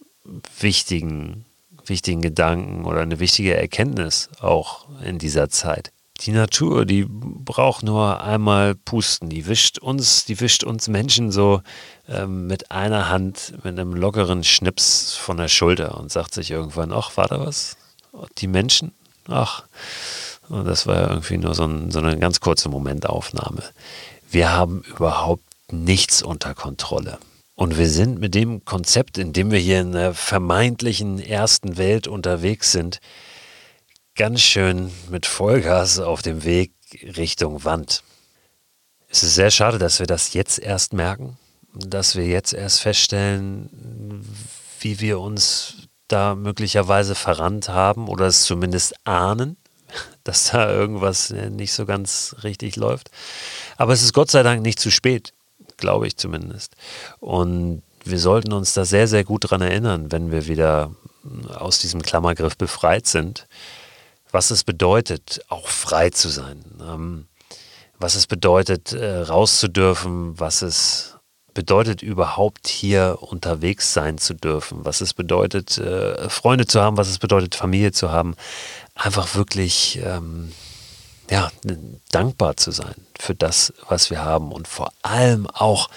wichtigen, 0.57 1.45
wichtigen 1.85 2.21
Gedanken 2.21 2.85
oder 2.85 3.01
eine 3.01 3.19
wichtige 3.19 3.55
Erkenntnis 3.55 4.29
auch 4.39 4.87
in 5.03 5.19
dieser 5.19 5.49
Zeit. 5.49 5.91
Die 6.21 6.31
Natur, 6.31 6.85
die 6.85 7.05
braucht 7.07 7.83
nur 7.83 8.23
einmal 8.23 8.73
pusten. 8.73 9.29
Die 9.29 9.45
wischt 9.45 9.77
uns, 9.77 10.25
die 10.25 10.39
wischt 10.39 10.63
uns 10.63 10.87
Menschen 10.87 11.31
so 11.31 11.61
ähm, 12.07 12.47
mit 12.47 12.71
einer 12.71 13.09
Hand, 13.09 13.53
mit 13.63 13.77
einem 13.77 13.93
lockeren 13.93 14.43
Schnips 14.43 15.13
von 15.13 15.37
der 15.37 15.49
Schulter 15.49 15.99
und 15.99 16.11
sagt 16.11 16.33
sich 16.33 16.49
irgendwann, 16.49 16.91
ach, 16.91 17.15
war 17.15 17.27
da 17.27 17.39
was? 17.39 17.77
Die 18.37 18.47
Menschen, 18.47 18.91
ach, 19.27 19.63
das 20.49 20.85
war 20.85 20.95
ja 20.95 21.09
irgendwie 21.09 21.37
nur 21.37 21.55
so, 21.55 21.65
ein, 21.65 21.91
so 21.91 21.99
eine 21.99 22.17
ganz 22.19 22.39
kurze 22.39 22.69
Momentaufnahme. 22.69 23.63
Wir 24.29 24.51
haben 24.51 24.81
überhaupt 24.81 25.43
nichts 25.71 26.21
unter 26.21 26.53
Kontrolle. 26.53 27.17
Und 27.55 27.77
wir 27.77 27.89
sind 27.89 28.19
mit 28.19 28.35
dem 28.35 28.65
Konzept, 28.65 29.17
in 29.17 29.31
dem 29.31 29.49
wir 29.49 29.59
hier 29.59 29.79
in 29.79 29.93
der 29.93 30.13
vermeintlichen 30.13 31.19
ersten 31.19 31.77
Welt 31.77 32.07
unterwegs 32.07 32.71
sind, 32.73 32.99
ganz 34.15 34.41
schön 34.41 34.91
mit 35.09 35.25
Vollgas 35.25 35.99
auf 35.99 36.21
dem 36.21 36.43
Weg 36.43 36.73
Richtung 37.17 37.63
Wand. 37.63 38.03
Es 39.09 39.23
ist 39.23 39.35
sehr 39.35 39.51
schade, 39.51 39.77
dass 39.77 39.99
wir 39.99 40.07
das 40.07 40.33
jetzt 40.33 40.59
erst 40.59 40.91
merken, 40.91 41.37
dass 41.73 42.15
wir 42.15 42.25
jetzt 42.25 42.53
erst 42.53 42.81
feststellen, 42.81 43.69
wie 44.81 44.99
wir 44.99 45.19
uns 45.19 45.84
da 46.07 46.35
möglicherweise 46.35 47.15
verrannt 47.15 47.69
haben 47.69 48.07
oder 48.07 48.27
es 48.27 48.43
zumindest 48.43 48.95
ahnen, 49.05 49.57
dass 50.23 50.51
da 50.51 50.71
irgendwas 50.71 51.31
äh, 51.31 51.49
nicht 51.49 51.73
so 51.73 51.85
ganz 51.85 52.35
richtig 52.43 52.75
läuft. 52.75 53.11
Aber 53.77 53.93
es 53.93 54.03
ist 54.03 54.13
Gott 54.13 54.31
sei 54.31 54.43
Dank 54.43 54.61
nicht 54.61 54.79
zu 54.79 54.91
spät, 54.91 55.33
glaube 55.77 56.07
ich 56.07 56.17
zumindest. 56.17 56.75
Und 57.19 57.83
wir 58.03 58.19
sollten 58.19 58.53
uns 58.53 58.73
da 58.73 58.85
sehr, 58.85 59.07
sehr 59.07 59.23
gut 59.23 59.49
dran 59.49 59.61
erinnern, 59.61 60.11
wenn 60.11 60.31
wir 60.31 60.47
wieder 60.47 60.91
äh, 61.23 61.53
aus 61.53 61.79
diesem 61.79 62.01
Klammergriff 62.01 62.57
befreit 62.57 63.07
sind, 63.07 63.47
was 64.31 64.51
es 64.51 64.63
bedeutet, 64.63 65.41
auch 65.47 65.67
frei 65.67 66.09
zu 66.09 66.29
sein. 66.29 66.63
Ähm, 66.81 67.27
was 67.97 68.15
es 68.15 68.27
bedeutet, 68.27 68.91
äh, 68.91 69.21
rauszudürfen, 69.21 70.39
was 70.39 70.61
es 70.61 71.14
bedeutet 71.55 72.03
überhaupt 72.03 72.67
hier 72.67 73.17
unterwegs 73.21 73.93
sein 73.93 74.19
zu 74.19 74.35
dürfen, 74.35 74.85
was 74.85 75.01
es 75.01 75.15
bedeutet, 75.15 75.79
äh, 75.79 76.29
Freunde 76.29 76.67
zu 76.67 76.81
haben, 76.81 76.97
was 76.97 77.07
es 77.07 77.17
bedeutet, 77.17 77.55
Familie 77.55 77.91
zu 77.91 78.11
haben, 78.11 78.35
einfach 78.93 79.33
wirklich 79.33 79.99
ähm, 80.03 80.51
ja, 81.31 81.51
dankbar 82.11 82.57
zu 82.57 82.69
sein 82.69 82.93
für 83.17 83.33
das, 83.33 83.73
was 83.87 84.11
wir 84.11 84.23
haben 84.23 84.51
und 84.51 84.67
vor 84.67 84.91
allem 85.01 85.47
auch 85.47 85.89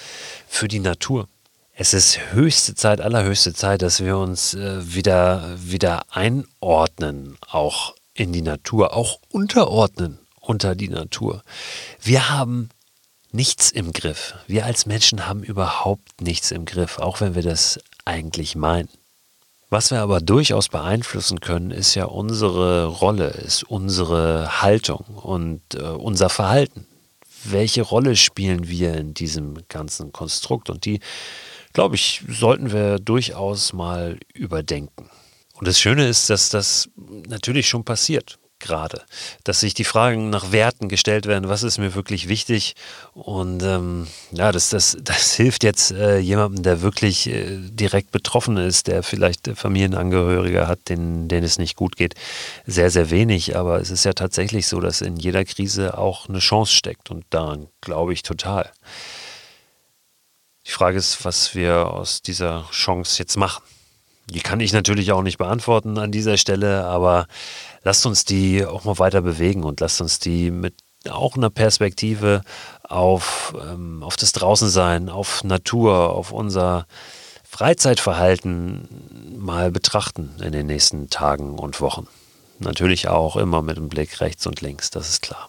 für 0.47 0.69
die 0.69 0.81
Natur. 0.81 1.29
Es 1.75 1.93
ist 1.93 2.33
höchste 2.33 2.75
Zeit, 2.75 3.01
allerhöchste 3.01 3.53
Zeit, 3.53 3.83
dass 3.83 4.03
wir 4.03 4.17
uns 4.17 4.55
äh, 4.55 4.95
wieder, 4.95 5.55
wieder 5.59 6.03
einordnen, 6.11 7.37
auch 7.51 7.95
in 8.15 8.33
die 8.33 8.43
Natur, 8.43 8.97
auch 8.97 9.19
unterordnen 9.31 10.19
unter 10.41 10.75
die 10.75 10.89
Natur. 10.89 11.43
Wir 12.01 12.31
haben 12.31 12.71
nichts 13.33 13.71
im 13.71 13.93
Griff. 13.93 14.35
Wir 14.47 14.65
als 14.65 14.87
Menschen 14.87 15.27
haben 15.27 15.43
überhaupt 15.43 16.21
nichts 16.21 16.51
im 16.51 16.65
Griff, 16.65 16.99
auch 16.99 17.21
wenn 17.21 17.35
wir 17.35 17.43
das 17.43 17.79
eigentlich 18.05 18.57
meinen. 18.57 18.89
Was 19.71 19.91
wir 19.91 20.01
aber 20.01 20.21
durchaus 20.21 20.69
beeinflussen 20.69 21.41
können, 21.41 21.71
ist 21.71 21.95
ja 21.95 22.07
unsere 22.07 22.87
Rolle, 22.87 23.29
ist 23.29 23.65
unsere 23.65 24.63
Haltung 24.63 25.05
und 25.23 25.61
äh, 25.75 25.83
unser 25.83 26.31
Verhalten. 26.31 26.87
Welche 27.45 27.83
Rolle 27.83 28.17
spielen 28.17 28.69
wir 28.69 28.95
in 28.95 29.13
diesem 29.13 29.59
ganzen 29.69 30.11
Konstrukt? 30.11 30.71
Und 30.71 30.87
die, 30.87 31.01
glaube 31.75 31.97
ich, 31.97 32.23
sollten 32.29 32.73
wir 32.73 32.99
durchaus 32.99 33.75
mal 33.75 34.19
überdenken. 34.33 35.11
Und 35.53 35.69
das 35.69 35.79
Schöne 35.79 36.09
ist, 36.09 36.31
dass 36.31 36.49
das 36.49 36.89
natürlich 36.97 37.69
schon 37.69 37.85
passiert 37.85 38.39
gerade. 38.61 39.03
Dass 39.45 39.61
sich 39.61 39.75
die 39.75 39.85
Fragen 39.85 40.31
nach 40.31 40.53
Werten 40.53 40.89
gestellt 40.89 41.27
werden, 41.27 41.49
was 41.49 41.63
ist 41.63 41.79
mir 41.79 41.95
wirklich 41.95 42.29
wichtig. 42.29 42.75
Und 43.15 43.63
ähm, 43.63 44.07
ja, 44.33 44.53
das, 44.53 44.71
das, 44.71 44.97
das 45.01 45.35
hilft 45.35 45.65
jetzt 45.65 45.93
äh, 45.93 46.19
jemandem, 46.19 46.63
der 46.63 46.83
wirklich 46.83 47.29
äh, 47.29 47.59
direkt 47.59 48.11
betroffen 48.11 48.57
ist, 48.57 48.87
der 48.87 49.03
vielleicht 49.03 49.49
Familienangehörige 49.55 50.67
hat, 50.67 50.89
denen, 50.89 51.29
denen 51.29 51.45
es 51.45 51.59
nicht 51.59 51.77
gut 51.77 51.97
geht, 51.97 52.15
sehr, 52.67 52.91
sehr 52.91 53.11
wenig. 53.11 53.57
Aber 53.57 53.81
es 53.81 53.91
ist 53.91 54.05
ja 54.05 54.13
tatsächlich 54.13 54.67
so, 54.67 54.81
dass 54.81 55.01
in 55.01 55.17
jeder 55.17 55.45
Krise 55.45 55.97
auch 55.99 56.29
eine 56.29 56.41
Chance 56.41 56.73
steckt. 56.73 57.11
Und 57.11 57.25
daran 57.31 57.69
glaube 57.81 58.13
ich 58.13 58.23
total. 58.23 58.71
Die 60.67 60.73
Frage 60.73 60.99
ist, 60.99 61.25
was 61.25 61.55
wir 61.55 61.87
aus 61.87 62.21
dieser 62.21 62.69
Chance 62.71 63.19
jetzt 63.19 63.37
machen 63.37 63.63
Die 64.31 64.41
kann 64.41 64.61
ich 64.61 64.73
natürlich 64.73 65.13
auch 65.13 65.23
nicht 65.23 65.39
beantworten 65.39 65.99
an 65.99 66.13
dieser 66.13 66.37
Stelle, 66.37 66.85
aber 66.85 67.27
lasst 67.83 68.05
uns 68.07 68.25
die 68.25 68.65
auch 68.65 68.85
mal 68.85 68.99
weiter 68.99 69.23
bewegen 69.23 69.65
und 69.65 69.81
lasst 69.81 70.01
uns 70.01 70.19
die 70.19 70.51
mit 70.51 70.75
auch 71.09 71.37
einer 71.37 71.51
Perspektive 71.51 72.43
auf, 72.83 73.55
ähm, 73.71 74.03
auf 74.03 74.17
das 74.17 74.33
Draußensein, 74.33 75.09
auf 75.09 75.45
Natur, 75.45 76.11
auf 76.11 76.33
unser 76.33 76.87
Freizeitverhalten 77.45 79.39
mal 79.39 79.71
betrachten 79.71 80.35
in 80.43 80.53
den 80.53 80.67
nächsten 80.67 81.09
Tagen 81.09 81.59
und 81.59 81.81
Wochen. 81.81 82.07
Natürlich 82.59 83.09
auch 83.09 83.37
immer 83.37 83.63
mit 83.63 83.77
dem 83.77 83.89
Blick 83.89 84.21
rechts 84.21 84.47
und 84.47 84.61
links, 84.61 84.91
das 84.91 85.09
ist 85.09 85.23
klar. 85.23 85.49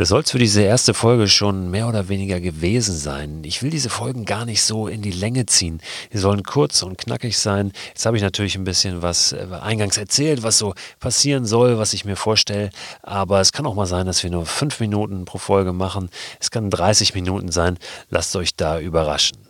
Das 0.00 0.08
soll 0.08 0.22
es 0.22 0.30
für 0.30 0.38
diese 0.38 0.62
erste 0.62 0.94
Folge 0.94 1.28
schon 1.28 1.70
mehr 1.70 1.86
oder 1.86 2.08
weniger 2.08 2.40
gewesen 2.40 2.96
sein. 2.96 3.42
Ich 3.44 3.62
will 3.62 3.68
diese 3.68 3.90
Folgen 3.90 4.24
gar 4.24 4.46
nicht 4.46 4.62
so 4.62 4.88
in 4.88 5.02
die 5.02 5.10
Länge 5.10 5.44
ziehen. 5.44 5.78
Die 6.10 6.16
sollen 6.16 6.42
kurz 6.42 6.82
und 6.82 6.96
knackig 6.96 7.36
sein. 7.36 7.70
Jetzt 7.88 8.06
habe 8.06 8.16
ich 8.16 8.22
natürlich 8.22 8.56
ein 8.56 8.64
bisschen 8.64 9.02
was 9.02 9.32
äh, 9.32 9.46
eingangs 9.60 9.98
erzählt, 9.98 10.42
was 10.42 10.56
so 10.56 10.72
passieren 11.00 11.44
soll, 11.44 11.76
was 11.76 11.92
ich 11.92 12.06
mir 12.06 12.16
vorstelle. 12.16 12.70
Aber 13.02 13.42
es 13.42 13.52
kann 13.52 13.66
auch 13.66 13.74
mal 13.74 13.84
sein, 13.84 14.06
dass 14.06 14.22
wir 14.22 14.30
nur 14.30 14.46
fünf 14.46 14.80
Minuten 14.80 15.26
pro 15.26 15.36
Folge 15.36 15.74
machen. 15.74 16.08
Es 16.40 16.50
kann 16.50 16.70
30 16.70 17.14
Minuten 17.14 17.52
sein. 17.52 17.76
Lasst 18.08 18.34
euch 18.36 18.56
da 18.56 18.80
überraschen. 18.80 19.49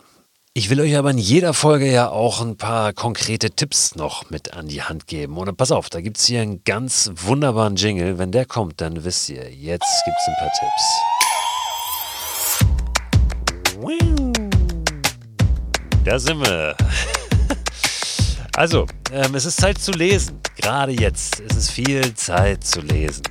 Ich 0.53 0.69
will 0.69 0.81
euch 0.81 0.97
aber 0.97 1.11
in 1.11 1.17
jeder 1.17 1.53
Folge 1.53 1.89
ja 1.89 2.09
auch 2.09 2.41
ein 2.41 2.57
paar 2.57 2.91
konkrete 2.91 3.51
Tipps 3.51 3.95
noch 3.95 4.29
mit 4.31 4.53
an 4.53 4.67
die 4.67 4.83
Hand 4.83 5.07
geben. 5.07 5.37
Und 5.37 5.55
pass 5.55 5.71
auf, 5.71 5.89
da 5.89 6.01
gibt 6.01 6.17
es 6.17 6.25
hier 6.25 6.41
einen 6.41 6.61
ganz 6.65 7.09
wunderbaren 7.15 7.77
Jingle. 7.77 8.17
Wenn 8.17 8.33
der 8.33 8.45
kommt, 8.45 8.81
dann 8.81 9.05
wisst 9.05 9.29
ihr, 9.29 9.49
jetzt 9.49 10.03
gibt 10.03 10.17
es 10.19 10.27
ein 10.27 10.35
paar 10.39 10.51
Tipps. 10.59 10.83
Da 16.03 16.19
sind 16.19 16.45
wir. 16.45 16.75
Also, 18.57 18.85
ähm, 19.13 19.33
es 19.33 19.45
ist 19.45 19.61
Zeit 19.61 19.77
zu 19.77 19.93
lesen. 19.93 20.41
Gerade 20.57 20.91
jetzt. 20.91 21.39
Es 21.39 21.55
ist 21.55 21.71
viel 21.71 22.13
Zeit 22.15 22.65
zu 22.65 22.81
lesen. 22.81 23.23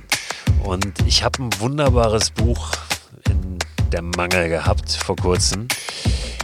Und 0.63 0.91
ich 1.05 1.23
habe 1.23 1.43
ein 1.43 1.51
wunderbares 1.59 2.31
Buch 2.31 2.71
in 3.29 3.59
der 3.91 4.01
Mangel 4.01 4.49
gehabt 4.49 4.91
vor 4.91 5.15
kurzem. 5.15 5.67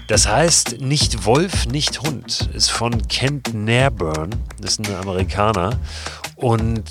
Das 0.08 0.26
heißt, 0.26 0.80
nicht 0.80 1.26
Wolf, 1.26 1.66
nicht 1.68 2.02
Hund 2.02 2.50
ist 2.54 2.72
von 2.72 3.10
Kent 3.10 3.54
Nairburn, 3.54 4.30
das 4.62 4.72
ist 4.72 4.88
ein 4.88 4.96
Amerikaner 4.96 5.78
und 6.38 6.84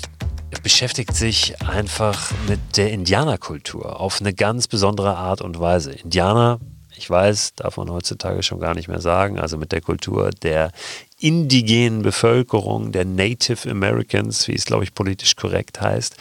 beschäftigt 0.61 1.15
sich 1.15 1.59
einfach 1.63 2.31
mit 2.47 2.59
der 2.77 2.91
Indianerkultur 2.91 3.99
auf 3.99 4.21
eine 4.21 4.35
ganz 4.35 4.67
besondere 4.67 5.17
Art 5.17 5.41
und 5.41 5.59
Weise. 5.59 5.93
Indianer, 5.93 6.59
ich 6.95 7.09
weiß, 7.09 7.55
darf 7.55 7.77
man 7.77 7.89
heutzutage 7.89 8.43
schon 8.43 8.59
gar 8.59 8.75
nicht 8.75 8.87
mehr 8.87 9.01
sagen, 9.01 9.39
also 9.39 9.57
mit 9.57 9.71
der 9.71 9.81
Kultur 9.81 10.29
der 10.29 10.71
indigenen 11.19 12.03
Bevölkerung, 12.03 12.91
der 12.91 13.05
Native 13.05 13.67
Americans, 13.67 14.47
wie 14.47 14.53
es 14.53 14.65
glaube 14.65 14.83
ich 14.83 14.93
politisch 14.93 15.35
korrekt 15.35 15.81
heißt. 15.81 16.15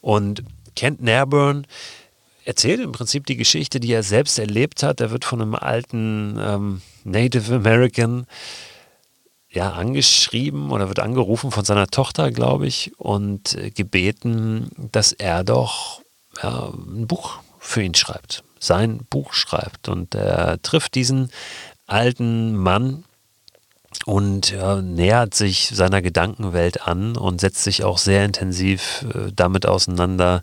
Und 0.00 0.42
Kent 0.74 1.02
Nairburn 1.02 1.66
erzählt 2.50 2.80
im 2.80 2.90
Prinzip 2.90 3.26
die 3.26 3.36
Geschichte, 3.36 3.78
die 3.78 3.92
er 3.92 4.02
selbst 4.02 4.38
erlebt 4.38 4.82
hat. 4.82 5.00
Er 5.00 5.12
wird 5.12 5.24
von 5.24 5.40
einem 5.40 5.54
alten 5.54 6.36
ähm, 6.38 6.82
Native 7.04 7.54
American 7.54 8.26
ja, 9.48 9.70
angeschrieben 9.70 10.72
oder 10.72 10.88
wird 10.88 10.98
angerufen 10.98 11.52
von 11.52 11.64
seiner 11.64 11.86
Tochter, 11.86 12.32
glaube 12.32 12.66
ich, 12.66 12.92
und 12.98 13.54
äh, 13.54 13.70
gebeten, 13.70 14.70
dass 14.92 15.12
er 15.12 15.44
doch 15.44 16.02
ja, 16.42 16.72
ein 16.72 17.06
Buch 17.06 17.38
für 17.60 17.82
ihn 17.82 17.94
schreibt, 17.94 18.42
sein 18.58 19.00
Buch 19.08 19.32
schreibt. 19.32 19.88
Und 19.88 20.16
er 20.16 20.60
trifft 20.60 20.96
diesen 20.96 21.30
alten 21.86 22.56
Mann 22.56 23.04
und 24.06 24.50
ja, 24.50 24.82
nähert 24.82 25.34
sich 25.34 25.70
seiner 25.72 26.02
Gedankenwelt 26.02 26.86
an 26.88 27.16
und 27.16 27.40
setzt 27.40 27.62
sich 27.62 27.84
auch 27.84 27.98
sehr 27.98 28.24
intensiv 28.24 29.06
äh, 29.14 29.30
damit 29.32 29.66
auseinander, 29.66 30.42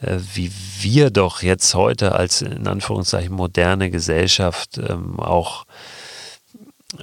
wie 0.00 0.52
wir 0.80 1.10
doch 1.10 1.42
jetzt 1.42 1.74
heute 1.74 2.14
als 2.14 2.42
in 2.42 2.66
Anführungszeichen 2.66 3.34
moderne 3.34 3.90
Gesellschaft 3.90 4.78
ähm, 4.78 5.18
auch, 5.18 5.64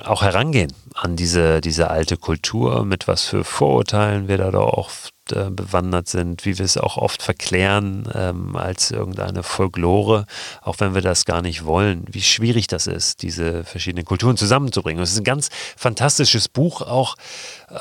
auch 0.04 0.22
herangehen 0.22 0.72
an 0.94 1.16
diese, 1.16 1.60
diese 1.60 1.90
alte 1.90 2.18
Kultur, 2.18 2.86
mit 2.86 3.08
was 3.08 3.24
für 3.24 3.44
Vorurteilen 3.44 4.28
wir 4.28 4.38
da 4.38 4.52
doch 4.52 4.74
oft 4.74 5.14
äh, 5.32 5.50
bewandert 5.50 6.08
sind, 6.08 6.46
wie 6.46 6.58
wir 6.58 6.66
es 6.66 6.78
auch 6.78 6.98
oft 6.98 7.24
verklären 7.24 8.08
ähm, 8.14 8.56
als 8.56 8.92
irgendeine 8.92 9.42
Folklore, 9.42 10.26
auch 10.62 10.80
wenn 10.80 10.94
wir 10.94 11.02
das 11.02 11.26
gar 11.26 11.42
nicht 11.42 11.66
wollen, 11.66 12.06
wie 12.12 12.22
schwierig 12.22 12.68
das 12.68 12.88
ist, 12.88 13.24
diese 13.24 13.64
verschiedenen 13.64 14.06
Kulturen 14.06 14.38
zusammenzubringen. 14.38 15.02
Es 15.02 15.14
ist 15.14 15.20
ein 15.20 15.24
ganz 15.24 15.50
fantastisches 15.78 16.48
Buch 16.48 16.82
auch 16.82 17.16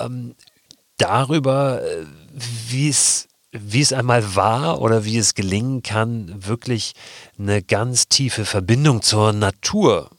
ähm, 0.01 0.35
darüber, 0.96 1.83
äh, 1.83 2.07
wie 2.68 2.88
es 2.88 3.29
wie 3.52 3.82
es 3.82 3.92
einmal 3.92 4.34
war 4.34 4.80
oder 4.80 5.04
wie 5.04 5.18
es 5.18 5.34
gelingen 5.34 5.82
kann, 5.82 6.46
wirklich 6.46 6.94
eine 7.38 7.62
ganz 7.62 8.08
tiefe 8.08 8.44
Verbindung 8.44 9.02
zur 9.02 9.32
Natur 9.32 10.10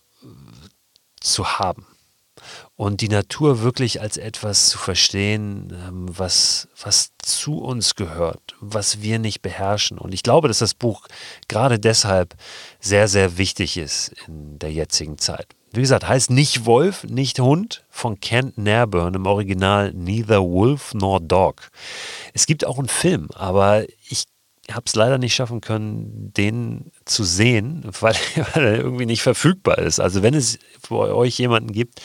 zu 1.19 1.57
haben. 1.59 1.87
Und 2.75 3.01
die 3.01 3.09
Natur 3.09 3.61
wirklich 3.61 4.01
als 4.01 4.17
etwas 4.17 4.69
zu 4.69 4.77
verstehen, 4.77 5.71
ähm, 5.87 6.07
was, 6.09 6.67
was 6.81 7.11
zu 7.19 7.59
uns 7.59 7.95
gehört, 7.95 8.55
was 8.59 9.01
wir 9.01 9.19
nicht 9.19 9.41
beherrschen. 9.41 9.97
Und 9.97 10.13
ich 10.13 10.23
glaube, 10.23 10.47
dass 10.47 10.59
das 10.59 10.73
Buch 10.73 11.07
gerade 11.47 11.79
deshalb 11.79 12.35
sehr, 12.79 13.07
sehr 13.07 13.37
wichtig 13.37 13.77
ist 13.77 14.13
in 14.27 14.59
der 14.59 14.71
jetzigen 14.71 15.17
Zeit. 15.17 15.55
Wie 15.73 15.81
gesagt, 15.81 16.07
heißt 16.07 16.29
nicht 16.29 16.65
Wolf, 16.67 17.03
nicht 17.03 17.39
Hund 17.39 17.83
von 17.89 18.19
Kent 18.19 18.59
Nairburn 18.59 19.15
im 19.15 19.25
Original 19.25 19.91
Neither 19.91 20.41
Wolf 20.43 20.93
nor 20.93 21.19
Dog. 21.19 21.71
Es 22.33 22.45
gibt 22.45 22.63
auch 22.63 22.77
einen 22.77 22.87
Film, 22.87 23.29
aber 23.33 23.83
ich 24.07 24.25
habe 24.71 24.83
es 24.85 24.95
leider 24.95 25.17
nicht 25.17 25.33
schaffen 25.33 25.61
können, 25.61 26.31
den 26.37 26.91
zu 27.05 27.23
sehen, 27.23 27.83
weil, 27.99 28.15
weil, 28.53 28.65
er 28.65 28.77
irgendwie 28.77 29.07
nicht 29.07 29.23
verfügbar 29.23 29.79
ist. 29.79 29.99
Also 29.99 30.21
wenn 30.21 30.35
es 30.35 30.59
für 30.79 31.15
euch 31.15 31.39
jemanden 31.39 31.71
gibt, 31.71 32.01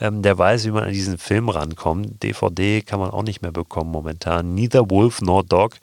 ähm, 0.00 0.22
der 0.22 0.38
weiß, 0.38 0.64
wie 0.64 0.70
man 0.70 0.84
an 0.84 0.92
diesen 0.92 1.18
Film 1.18 1.50
rankommt, 1.50 2.22
DVD 2.22 2.80
kann 2.80 3.00
man 3.00 3.10
auch 3.10 3.22
nicht 3.22 3.42
mehr 3.42 3.52
bekommen 3.52 3.90
momentan. 3.90 4.54
Neither 4.54 4.90
Wolf 4.90 5.20
nor 5.20 5.44
Dog 5.44 5.76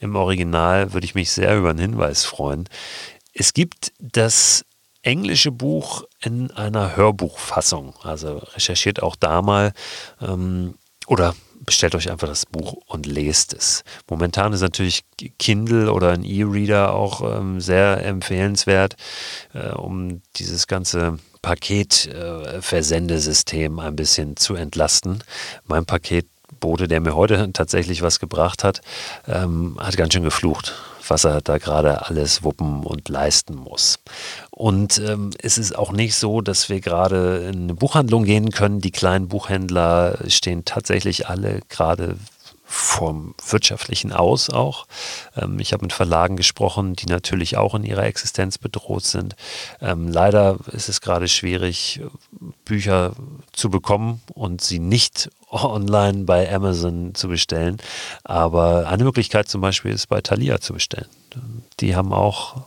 im 0.00 0.16
Original 0.16 0.94
würde 0.94 1.04
ich 1.04 1.14
mich 1.14 1.30
sehr 1.30 1.58
über 1.58 1.68
einen 1.70 1.78
Hinweis 1.80 2.24
freuen. 2.24 2.64
Es 3.34 3.52
gibt 3.52 3.92
das 4.00 4.64
englische 5.02 5.52
Buch 5.52 6.04
in 6.20 6.50
einer 6.50 6.96
Hörbuchfassung. 6.96 7.94
Also 8.02 8.38
recherchiert 8.54 9.02
auch 9.02 9.16
da 9.16 9.42
mal 9.42 9.72
ähm, 10.20 10.74
oder 11.06 11.34
bestellt 11.64 11.94
euch 11.94 12.10
einfach 12.10 12.28
das 12.28 12.44
Buch 12.46 12.72
und 12.86 13.04
lest 13.06 13.52
es. 13.52 13.84
Momentan 14.08 14.54
ist 14.54 14.62
natürlich 14.62 15.02
Kindle 15.38 15.92
oder 15.92 16.12
ein 16.12 16.24
E-Reader 16.24 16.94
auch 16.94 17.38
ähm, 17.38 17.60
sehr 17.60 18.02
empfehlenswert, 18.04 18.96
äh, 19.52 19.68
um 19.70 20.22
dieses 20.36 20.66
ganze 20.66 21.18
Paketversendesystem 21.42 23.78
äh, 23.78 23.82
ein 23.82 23.96
bisschen 23.96 24.36
zu 24.36 24.54
entlasten. 24.54 25.22
Mein 25.66 25.84
Paketbote, 26.48 26.88
der 26.88 27.00
mir 27.00 27.14
heute 27.14 27.52
tatsächlich 27.52 28.02
was 28.02 28.20
gebracht 28.20 28.64
hat, 28.64 28.80
ähm, 29.26 29.76
hat 29.80 29.96
ganz 29.96 30.12
schön 30.12 30.22
geflucht 30.22 30.74
was 31.10 31.24
er 31.24 31.40
da 31.40 31.56
gerade 31.56 32.06
alles 32.06 32.42
wuppen 32.42 32.84
und 32.84 33.08
leisten 33.08 33.54
muss. 33.54 33.98
Und 34.50 34.98
ähm, 34.98 35.30
es 35.40 35.56
ist 35.56 35.74
auch 35.74 35.90
nicht 35.90 36.14
so, 36.14 36.42
dass 36.42 36.68
wir 36.68 36.82
gerade 36.82 37.48
in 37.50 37.62
eine 37.62 37.72
Buchhandlung 37.72 38.24
gehen 38.24 38.50
können. 38.50 38.82
Die 38.82 38.90
kleinen 38.90 39.28
Buchhändler 39.28 40.18
stehen 40.28 40.66
tatsächlich 40.66 41.26
alle 41.26 41.60
gerade 41.70 42.16
vom 42.70 43.34
wirtschaftlichen 43.48 44.12
aus 44.12 44.50
auch. 44.50 44.86
Ähm, 45.36 45.58
ich 45.58 45.72
habe 45.72 45.84
mit 45.84 45.94
Verlagen 45.94 46.36
gesprochen, 46.36 46.94
die 46.94 47.06
natürlich 47.06 47.56
auch 47.56 47.74
in 47.74 47.82
ihrer 47.82 48.04
Existenz 48.04 48.58
bedroht 48.58 49.04
sind. 49.04 49.34
Ähm, 49.80 50.06
leider 50.08 50.58
ist 50.70 50.90
es 50.90 51.00
gerade 51.00 51.28
schwierig, 51.28 52.02
Bücher 52.66 53.14
zu 53.52 53.70
bekommen 53.70 54.20
und 54.34 54.60
sie 54.60 54.78
nicht 54.78 55.30
online 55.50 56.24
bei 56.24 56.52
Amazon 56.54 57.14
zu 57.14 57.28
bestellen. 57.28 57.78
Aber 58.22 58.86
eine 58.86 59.04
Möglichkeit 59.04 59.48
zum 59.48 59.62
Beispiel 59.62 59.92
ist 59.92 60.08
bei 60.08 60.20
Thalia 60.20 60.60
zu 60.60 60.74
bestellen. 60.74 61.08
Die 61.80 61.96
haben 61.96 62.12
auch 62.12 62.62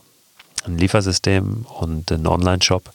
ein 0.64 0.78
Liefersystem 0.78 1.64
und 1.78 2.10
einen 2.10 2.26
Online-Shop 2.26 2.90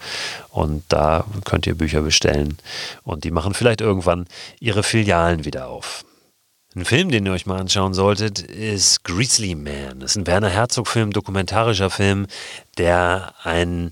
und 0.49 0.83
da 0.89 1.25
könnt 1.45 1.67
ihr 1.67 1.75
Bücher 1.75 2.01
bestellen 2.01 2.57
und 3.03 3.23
die 3.23 3.31
machen 3.31 3.53
vielleicht 3.53 3.81
irgendwann 3.81 4.25
ihre 4.59 4.83
Filialen 4.83 5.45
wieder 5.45 5.67
auf. 5.67 6.05
Ein 6.77 6.85
Film, 6.85 7.09
den 7.09 7.25
ihr 7.25 7.31
euch 7.31 7.47
mal 7.47 7.59
anschauen 7.59 7.95
solltet, 7.95 8.39
ist 8.39 9.03
Grizzly 9.03 9.55
Man. 9.55 9.99
Das 9.99 10.11
ist 10.11 10.17
ein 10.17 10.27
Werner 10.27 10.49
Herzog-Film, 10.49 11.11
dokumentarischer 11.11 11.89
Film, 11.89 12.27
der 12.77 13.33
ein, 13.41 13.89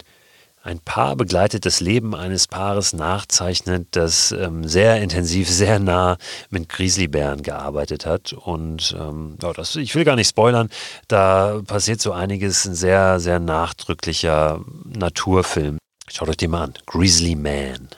ein 0.62 0.80
Paar 0.82 1.16
begleitet 1.16 1.66
das 1.66 1.80
Leben 1.80 2.14
eines 2.14 2.46
Paares 2.46 2.94
nachzeichnet, 2.94 3.88
das 3.90 4.32
ähm, 4.34 4.68
sehr 4.68 5.02
intensiv, 5.02 5.50
sehr 5.50 5.80
nah 5.80 6.18
mit 6.52 6.70
Grizzlybären 6.70 7.42
gearbeitet 7.42 8.06
hat. 8.06 8.34
Und 8.34 8.96
ähm, 9.00 9.38
das, 9.40 9.76
ich 9.78 9.96
will 9.96 10.04
gar 10.04 10.16
nicht 10.16 10.30
spoilern, 10.30 10.70
da 11.08 11.64
passiert 11.66 12.02
so 12.02 12.12
einiges, 12.12 12.66
ein 12.66 12.76
sehr, 12.76 13.20
sehr 13.20 13.40
nachdrücklicher 13.40 14.64
Naturfilm. 14.84 15.80
Schaut 16.08 16.30
euch 16.30 16.38
den 16.38 16.52
mal 16.52 16.66
an. 16.66 16.74
Grizzly 16.86 17.34
Man. 17.34 17.90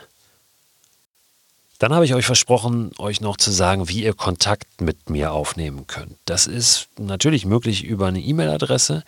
Dann 1.79 1.93
habe 1.93 2.05
ich 2.05 2.15
euch 2.15 2.25
versprochen, 2.25 2.89
euch 2.97 3.21
noch 3.21 3.37
zu 3.37 3.51
sagen, 3.51 3.87
wie 3.87 4.03
ihr 4.03 4.15
Kontakt 4.15 4.81
mit 4.81 5.11
mir 5.11 5.31
aufnehmen 5.31 5.85
könnt. 5.85 6.17
Das 6.25 6.47
ist 6.47 6.87
natürlich 6.97 7.45
möglich 7.45 7.83
über 7.83 8.07
eine 8.07 8.19
E-Mail-Adresse, 8.19 9.03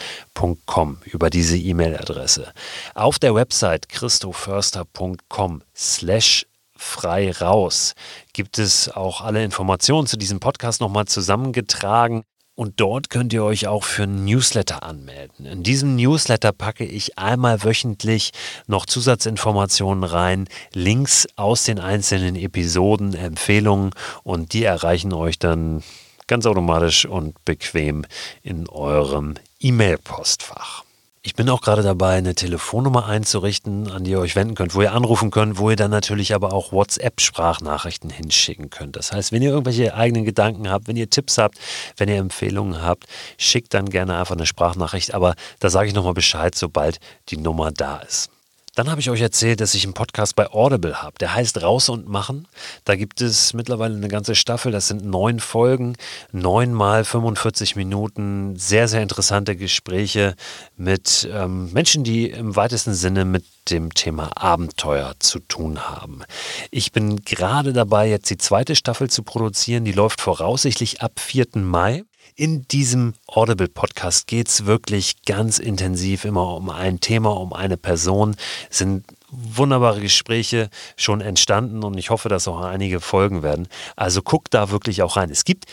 .com 0.65 0.97
über 1.05 1.29
diese 1.29 1.57
E-Mail-Adresse. 1.57 2.51
Auf 2.95 3.19
der 3.19 3.35
Website 3.35 3.89
christoförster.com 3.89 5.61
slash 5.75 6.47
frei 6.75 7.31
raus 7.31 7.93
gibt 8.33 8.57
es 8.57 8.89
auch 8.89 9.21
alle 9.21 9.43
Informationen 9.43 10.07
zu 10.07 10.17
diesem 10.17 10.39
Podcast 10.39 10.81
nochmal 10.81 11.05
zusammengetragen. 11.05 12.23
Und 12.55 12.79
dort 12.79 13.09
könnt 13.09 13.33
ihr 13.33 13.43
euch 13.43 13.67
auch 13.67 13.83
für 13.83 14.03
einen 14.03 14.25
Newsletter 14.25 14.83
anmelden. 14.83 15.45
In 15.45 15.63
diesem 15.63 15.95
Newsletter 15.95 16.51
packe 16.51 16.83
ich 16.83 17.17
einmal 17.17 17.63
wöchentlich 17.63 18.31
noch 18.67 18.85
Zusatzinformationen 18.85 20.03
rein, 20.03 20.47
Links 20.73 21.27
aus 21.37 21.63
den 21.63 21.79
einzelnen 21.79 22.35
Episoden, 22.35 23.13
Empfehlungen 23.13 23.91
und 24.23 24.53
die 24.53 24.63
erreichen 24.63 25.13
euch 25.13 25.39
dann 25.39 25.81
ganz 26.27 26.45
automatisch 26.45 27.05
und 27.05 27.43
bequem 27.45 28.05
in 28.43 28.67
eurem 28.69 29.35
E-Mail-Postfach. 29.59 30.83
Ich 31.23 31.35
bin 31.35 31.49
auch 31.49 31.61
gerade 31.61 31.83
dabei, 31.83 32.15
eine 32.15 32.33
Telefonnummer 32.33 33.05
einzurichten, 33.05 33.91
an 33.91 34.03
die 34.03 34.09
ihr 34.09 34.19
euch 34.19 34.35
wenden 34.35 34.55
könnt, 34.55 34.73
wo 34.73 34.81
ihr 34.81 34.91
anrufen 34.91 35.29
könnt, 35.29 35.59
wo 35.59 35.69
ihr 35.69 35.75
dann 35.75 35.91
natürlich 35.91 36.33
aber 36.33 36.51
auch 36.51 36.71
WhatsApp-Sprachnachrichten 36.71 38.09
hinschicken 38.09 38.71
könnt. 38.71 38.95
Das 38.95 39.11
heißt, 39.11 39.31
wenn 39.31 39.43
ihr 39.43 39.51
irgendwelche 39.51 39.93
eigenen 39.93 40.25
Gedanken 40.25 40.67
habt, 40.67 40.87
wenn 40.87 40.97
ihr 40.97 41.11
Tipps 41.11 41.37
habt, 41.37 41.59
wenn 41.95 42.09
ihr 42.09 42.17
Empfehlungen 42.17 42.81
habt, 42.81 43.05
schickt 43.37 43.75
dann 43.75 43.91
gerne 43.91 44.17
einfach 44.17 44.35
eine 44.35 44.47
Sprachnachricht. 44.47 45.13
Aber 45.13 45.35
da 45.59 45.69
sage 45.69 45.89
ich 45.89 45.93
nochmal 45.93 46.15
Bescheid, 46.15 46.55
sobald 46.55 46.99
die 47.29 47.37
Nummer 47.37 47.71
da 47.71 47.99
ist. 47.99 48.31
Dann 48.73 48.89
habe 48.89 49.01
ich 49.01 49.09
euch 49.09 49.19
erzählt, 49.19 49.59
dass 49.59 49.73
ich 49.73 49.83
einen 49.83 49.93
Podcast 49.93 50.37
bei 50.37 50.49
Audible 50.49 51.01
habe. 51.01 51.17
Der 51.19 51.33
heißt 51.33 51.61
Raus 51.61 51.89
und 51.89 52.07
Machen. 52.07 52.47
Da 52.85 52.95
gibt 52.95 53.19
es 53.19 53.53
mittlerweile 53.53 53.95
eine 53.97 54.07
ganze 54.07 54.33
Staffel. 54.33 54.71
Das 54.71 54.87
sind 54.87 55.03
neun 55.03 55.41
Folgen, 55.41 55.97
neun 56.31 56.71
mal 56.71 57.03
45 57.03 57.75
Minuten. 57.75 58.55
Sehr, 58.55 58.87
sehr 58.87 59.01
interessante 59.01 59.57
Gespräche 59.57 60.35
mit 60.77 61.29
ähm, 61.33 61.73
Menschen, 61.73 62.05
die 62.05 62.29
im 62.29 62.55
weitesten 62.55 62.93
Sinne 62.93 63.25
mit 63.25 63.43
dem 63.69 63.93
Thema 63.93 64.31
Abenteuer 64.37 65.15
zu 65.19 65.39
tun 65.39 65.89
haben. 65.89 66.23
Ich 66.71 66.93
bin 66.93 67.17
gerade 67.25 67.73
dabei, 67.73 68.07
jetzt 68.07 68.29
die 68.29 68.37
zweite 68.37 68.77
Staffel 68.77 69.09
zu 69.09 69.23
produzieren. 69.23 69.83
Die 69.83 69.91
läuft 69.91 70.21
voraussichtlich 70.21 71.01
ab 71.01 71.19
4. 71.19 71.47
Mai. 71.55 72.03
In 72.35 72.67
diesem 72.67 73.13
Audible 73.27 73.67
Podcast 73.67 74.27
geht 74.27 74.47
es 74.47 74.65
wirklich 74.65 75.23
ganz 75.25 75.59
intensiv 75.59 76.25
immer 76.25 76.55
um 76.55 76.69
ein 76.69 76.99
Thema, 76.99 77.31
um 77.31 77.53
eine 77.53 77.77
Person. 77.77 78.35
Es 78.69 78.79
sind 78.79 79.05
wunderbare 79.29 80.01
Gespräche 80.01 80.69
schon 80.97 81.21
entstanden 81.21 81.83
und 81.83 81.97
ich 81.97 82.09
hoffe, 82.09 82.29
dass 82.29 82.47
auch 82.47 82.61
einige 82.61 82.99
folgen 82.99 83.43
werden. 83.43 83.67
Also 83.95 84.21
guckt 84.21 84.53
da 84.53 84.71
wirklich 84.71 85.01
auch 85.03 85.17
rein. 85.17 85.29
Es 85.29 85.45
gibt 85.45 85.65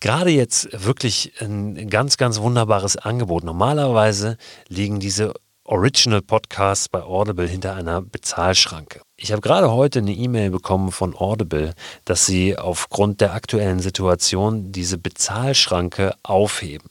gerade 0.00 0.30
jetzt 0.30 0.68
wirklich 0.84 1.32
ein 1.40 1.88
ganz, 1.88 2.16
ganz 2.16 2.40
wunderbares 2.40 2.96
Angebot. 2.96 3.44
Normalerweise 3.44 4.36
liegen 4.68 5.00
diese 5.00 5.34
Original 5.68 6.22
Podcasts 6.22 6.88
bei 6.88 7.02
Audible 7.02 7.48
hinter 7.48 7.74
einer 7.74 8.00
Bezahlschranke. 8.00 9.00
Ich 9.16 9.32
habe 9.32 9.42
gerade 9.42 9.72
heute 9.72 9.98
eine 9.98 10.12
E-Mail 10.12 10.50
bekommen 10.50 10.92
von 10.92 11.16
Audible, 11.16 11.74
dass 12.04 12.24
sie 12.24 12.56
aufgrund 12.56 13.20
der 13.20 13.34
aktuellen 13.34 13.80
Situation 13.80 14.70
diese 14.70 14.96
Bezahlschranke 14.96 16.14
aufheben. 16.22 16.88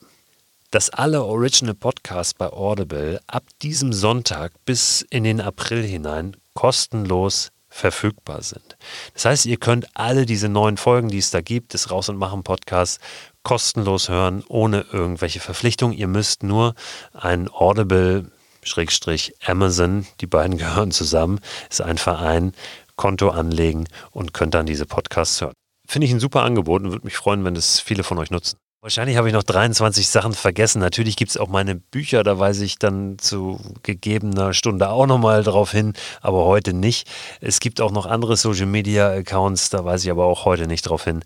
Dass 0.72 0.90
alle 0.90 1.24
Original 1.24 1.74
Podcasts 1.74 2.34
bei 2.34 2.52
Audible 2.52 3.22
ab 3.28 3.44
diesem 3.62 3.94
Sonntag 3.94 4.52
bis 4.66 5.06
in 5.10 5.24
den 5.24 5.40
April 5.40 5.84
hinein 5.84 6.36
kostenlos 6.54 7.52
verfügbar 7.70 8.42
sind. 8.42 8.78
Das 9.14 9.26
heißt, 9.26 9.46
ihr 9.46 9.58
könnt 9.58 9.88
alle 9.94 10.26
diese 10.26 10.50
neuen 10.50 10.78
Folgen, 10.78 11.08
die 11.08 11.18
es 11.18 11.32
da 11.32 11.42
gibt, 11.42 11.74
des 11.74 11.92
Raus 11.92 12.10
und 12.10 12.18
Machen 12.18 12.44
Podcasts, 12.44 13.00
kostenlos 13.44 14.10
hören, 14.10 14.44
ohne 14.48 14.86
irgendwelche 14.92 15.40
Verpflichtungen. 15.40 15.96
Ihr 15.96 16.08
müsst 16.08 16.44
nur 16.44 16.74
ein 17.14 17.50
Audible 17.50 18.32
Schrägstrich 18.66 19.34
Amazon, 19.46 20.06
die 20.20 20.28
beiden 20.28 20.58
gehören 20.58 20.92
zusammen, 20.92 21.40
ist 21.70 21.82
ein 21.82 21.98
Verein, 21.98 22.52
Konto 22.96 23.30
anlegen 23.30 23.88
und 24.12 24.34
könnt 24.34 24.54
dann 24.54 24.66
diese 24.66 24.86
Podcasts 24.86 25.42
hören. 25.42 25.54
Finde 25.88 26.08
ich 26.08 26.14
ein 26.14 26.20
super 26.20 26.44
Angebot 26.44 26.82
und 26.82 26.92
würde 26.92 27.06
mich 27.06 27.18
freuen, 27.18 27.46
wenn 27.46 27.54
das 27.54 27.80
viele 27.80 28.04
von 28.04 28.18
euch 28.18 28.32
nutzen. 28.32 28.58
Wahrscheinlich 28.86 29.18
habe 29.18 29.28
ich 29.28 29.34
noch 29.34 29.42
23 29.42 30.08
Sachen 30.08 30.34
vergessen. 30.34 30.80
Natürlich 30.80 31.16
gibt 31.16 31.32
es 31.32 31.38
auch 31.38 31.48
meine 31.48 31.74
Bücher, 31.74 32.24
da 32.24 32.38
weise 32.38 32.64
ich 32.64 32.78
dann 32.78 33.18
zu 33.18 33.60
gegebener 33.82 34.54
Stunde 34.54 34.90
auch 34.90 35.08
nochmal 35.08 35.42
drauf 35.42 35.72
hin, 35.72 35.94
aber 36.22 36.46
heute 36.46 36.74
nicht. 36.74 37.10
Es 37.42 37.60
gibt 37.60 37.82
auch 37.82 37.90
noch 37.90 38.06
andere 38.06 38.38
Social 38.38 38.68
Media 38.68 39.10
Accounts, 39.10 39.72
da 39.72 39.86
weise 39.86 40.06
ich 40.06 40.12
aber 40.12 40.26
auch 40.26 40.46
heute 40.46 40.68
nicht 40.68 40.84
drauf 40.84 41.04
hin. 41.04 41.24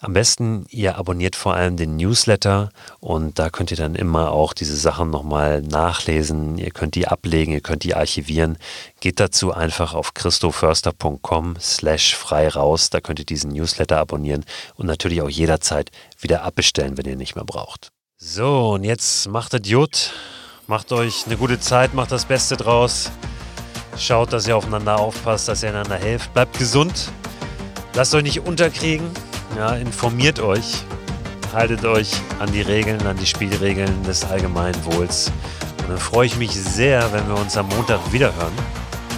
Am 0.00 0.12
besten, 0.12 0.64
ihr 0.70 0.96
abonniert 0.96 1.34
vor 1.34 1.54
allem 1.54 1.76
den 1.76 1.96
Newsletter 1.96 2.70
und 3.00 3.40
da 3.40 3.50
könnt 3.50 3.72
ihr 3.72 3.76
dann 3.76 3.96
immer 3.96 4.30
auch 4.30 4.52
diese 4.52 4.76
Sachen 4.76 5.10
nochmal 5.10 5.60
nachlesen. 5.60 6.56
Ihr 6.56 6.70
könnt 6.70 6.94
die 6.94 7.08
ablegen, 7.08 7.52
ihr 7.52 7.60
könnt 7.60 7.82
die 7.82 7.96
archivieren. 7.96 8.58
Geht 9.00 9.18
dazu 9.18 9.52
einfach 9.52 9.94
auf 9.94 10.14
christoförster.com 10.14 11.56
slash 11.60 12.14
frei 12.14 12.48
raus. 12.48 12.90
Da 12.90 13.00
könnt 13.00 13.18
ihr 13.18 13.24
diesen 13.24 13.50
Newsletter 13.50 13.98
abonnieren 13.98 14.44
und 14.76 14.86
natürlich 14.86 15.20
auch 15.20 15.28
jederzeit 15.28 15.90
wieder 16.20 16.44
abbestellen, 16.44 16.96
wenn 16.96 17.06
ihr 17.06 17.16
nicht 17.16 17.34
mehr 17.34 17.44
braucht. 17.44 17.90
So, 18.18 18.70
und 18.74 18.84
jetzt 18.84 19.26
macht 19.26 19.52
es 19.54 19.68
gut. 19.68 20.12
Macht 20.68 20.92
euch 20.92 21.26
eine 21.26 21.36
gute 21.36 21.58
Zeit, 21.58 21.94
macht 21.94 22.12
das 22.12 22.24
Beste 22.24 22.56
draus. 22.56 23.10
Schaut, 23.96 24.32
dass 24.32 24.46
ihr 24.46 24.56
aufeinander 24.56 25.00
aufpasst, 25.00 25.48
dass 25.48 25.64
ihr 25.64 25.70
einander 25.70 25.96
helft. 25.96 26.32
Bleibt 26.34 26.56
gesund. 26.56 27.10
Lasst 27.94 28.14
euch 28.14 28.22
nicht 28.22 28.46
unterkriegen. 28.46 29.10
Ja, 29.58 29.72
informiert 29.72 30.38
euch, 30.38 30.84
haltet 31.52 31.84
euch 31.84 32.12
an 32.38 32.52
die 32.52 32.60
Regeln, 32.60 33.04
an 33.08 33.16
die 33.16 33.26
Spielregeln 33.26 34.04
des 34.04 34.24
Allgemeinwohls. 34.24 35.32
Und 35.78 35.88
dann 35.88 35.98
freue 35.98 36.26
ich 36.26 36.36
mich 36.36 36.52
sehr, 36.52 37.12
wenn 37.12 37.26
wir 37.26 37.34
uns 37.34 37.56
am 37.56 37.68
Montag 37.70 37.98
wiederhören. 38.12 38.52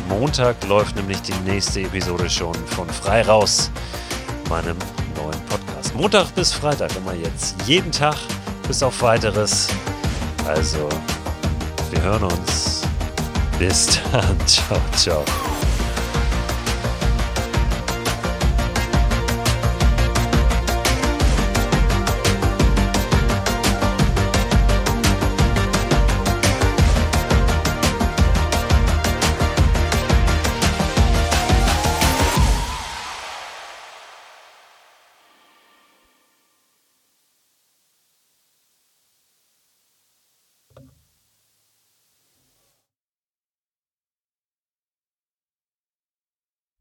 Montag 0.09 0.57
läuft 0.67 0.97
nämlich 0.97 1.21
die 1.21 1.35
nächste 1.45 1.83
Episode 1.83 2.31
schon 2.31 2.55
von 2.55 2.89
Frei 2.89 3.21
Raus, 3.21 3.71
meinem 4.49 4.79
neuen 5.15 5.45
Podcast. 5.45 5.95
Montag 5.95 6.35
bis 6.35 6.55
Freitag 6.55 6.97
immer 6.97 7.13
jetzt. 7.13 7.57
Jeden 7.67 7.93
Tag 7.93 8.17
bis 8.67 8.83
auf 8.83 9.03
weiteres. 9.03 9.69
Also, 10.47 10.89
wir 11.91 12.01
hören 12.01 12.25
uns. 12.25 12.81
Bis 13.59 14.01
dann. 14.11 14.39
Ciao, 14.47 14.81
ciao. 14.97 15.25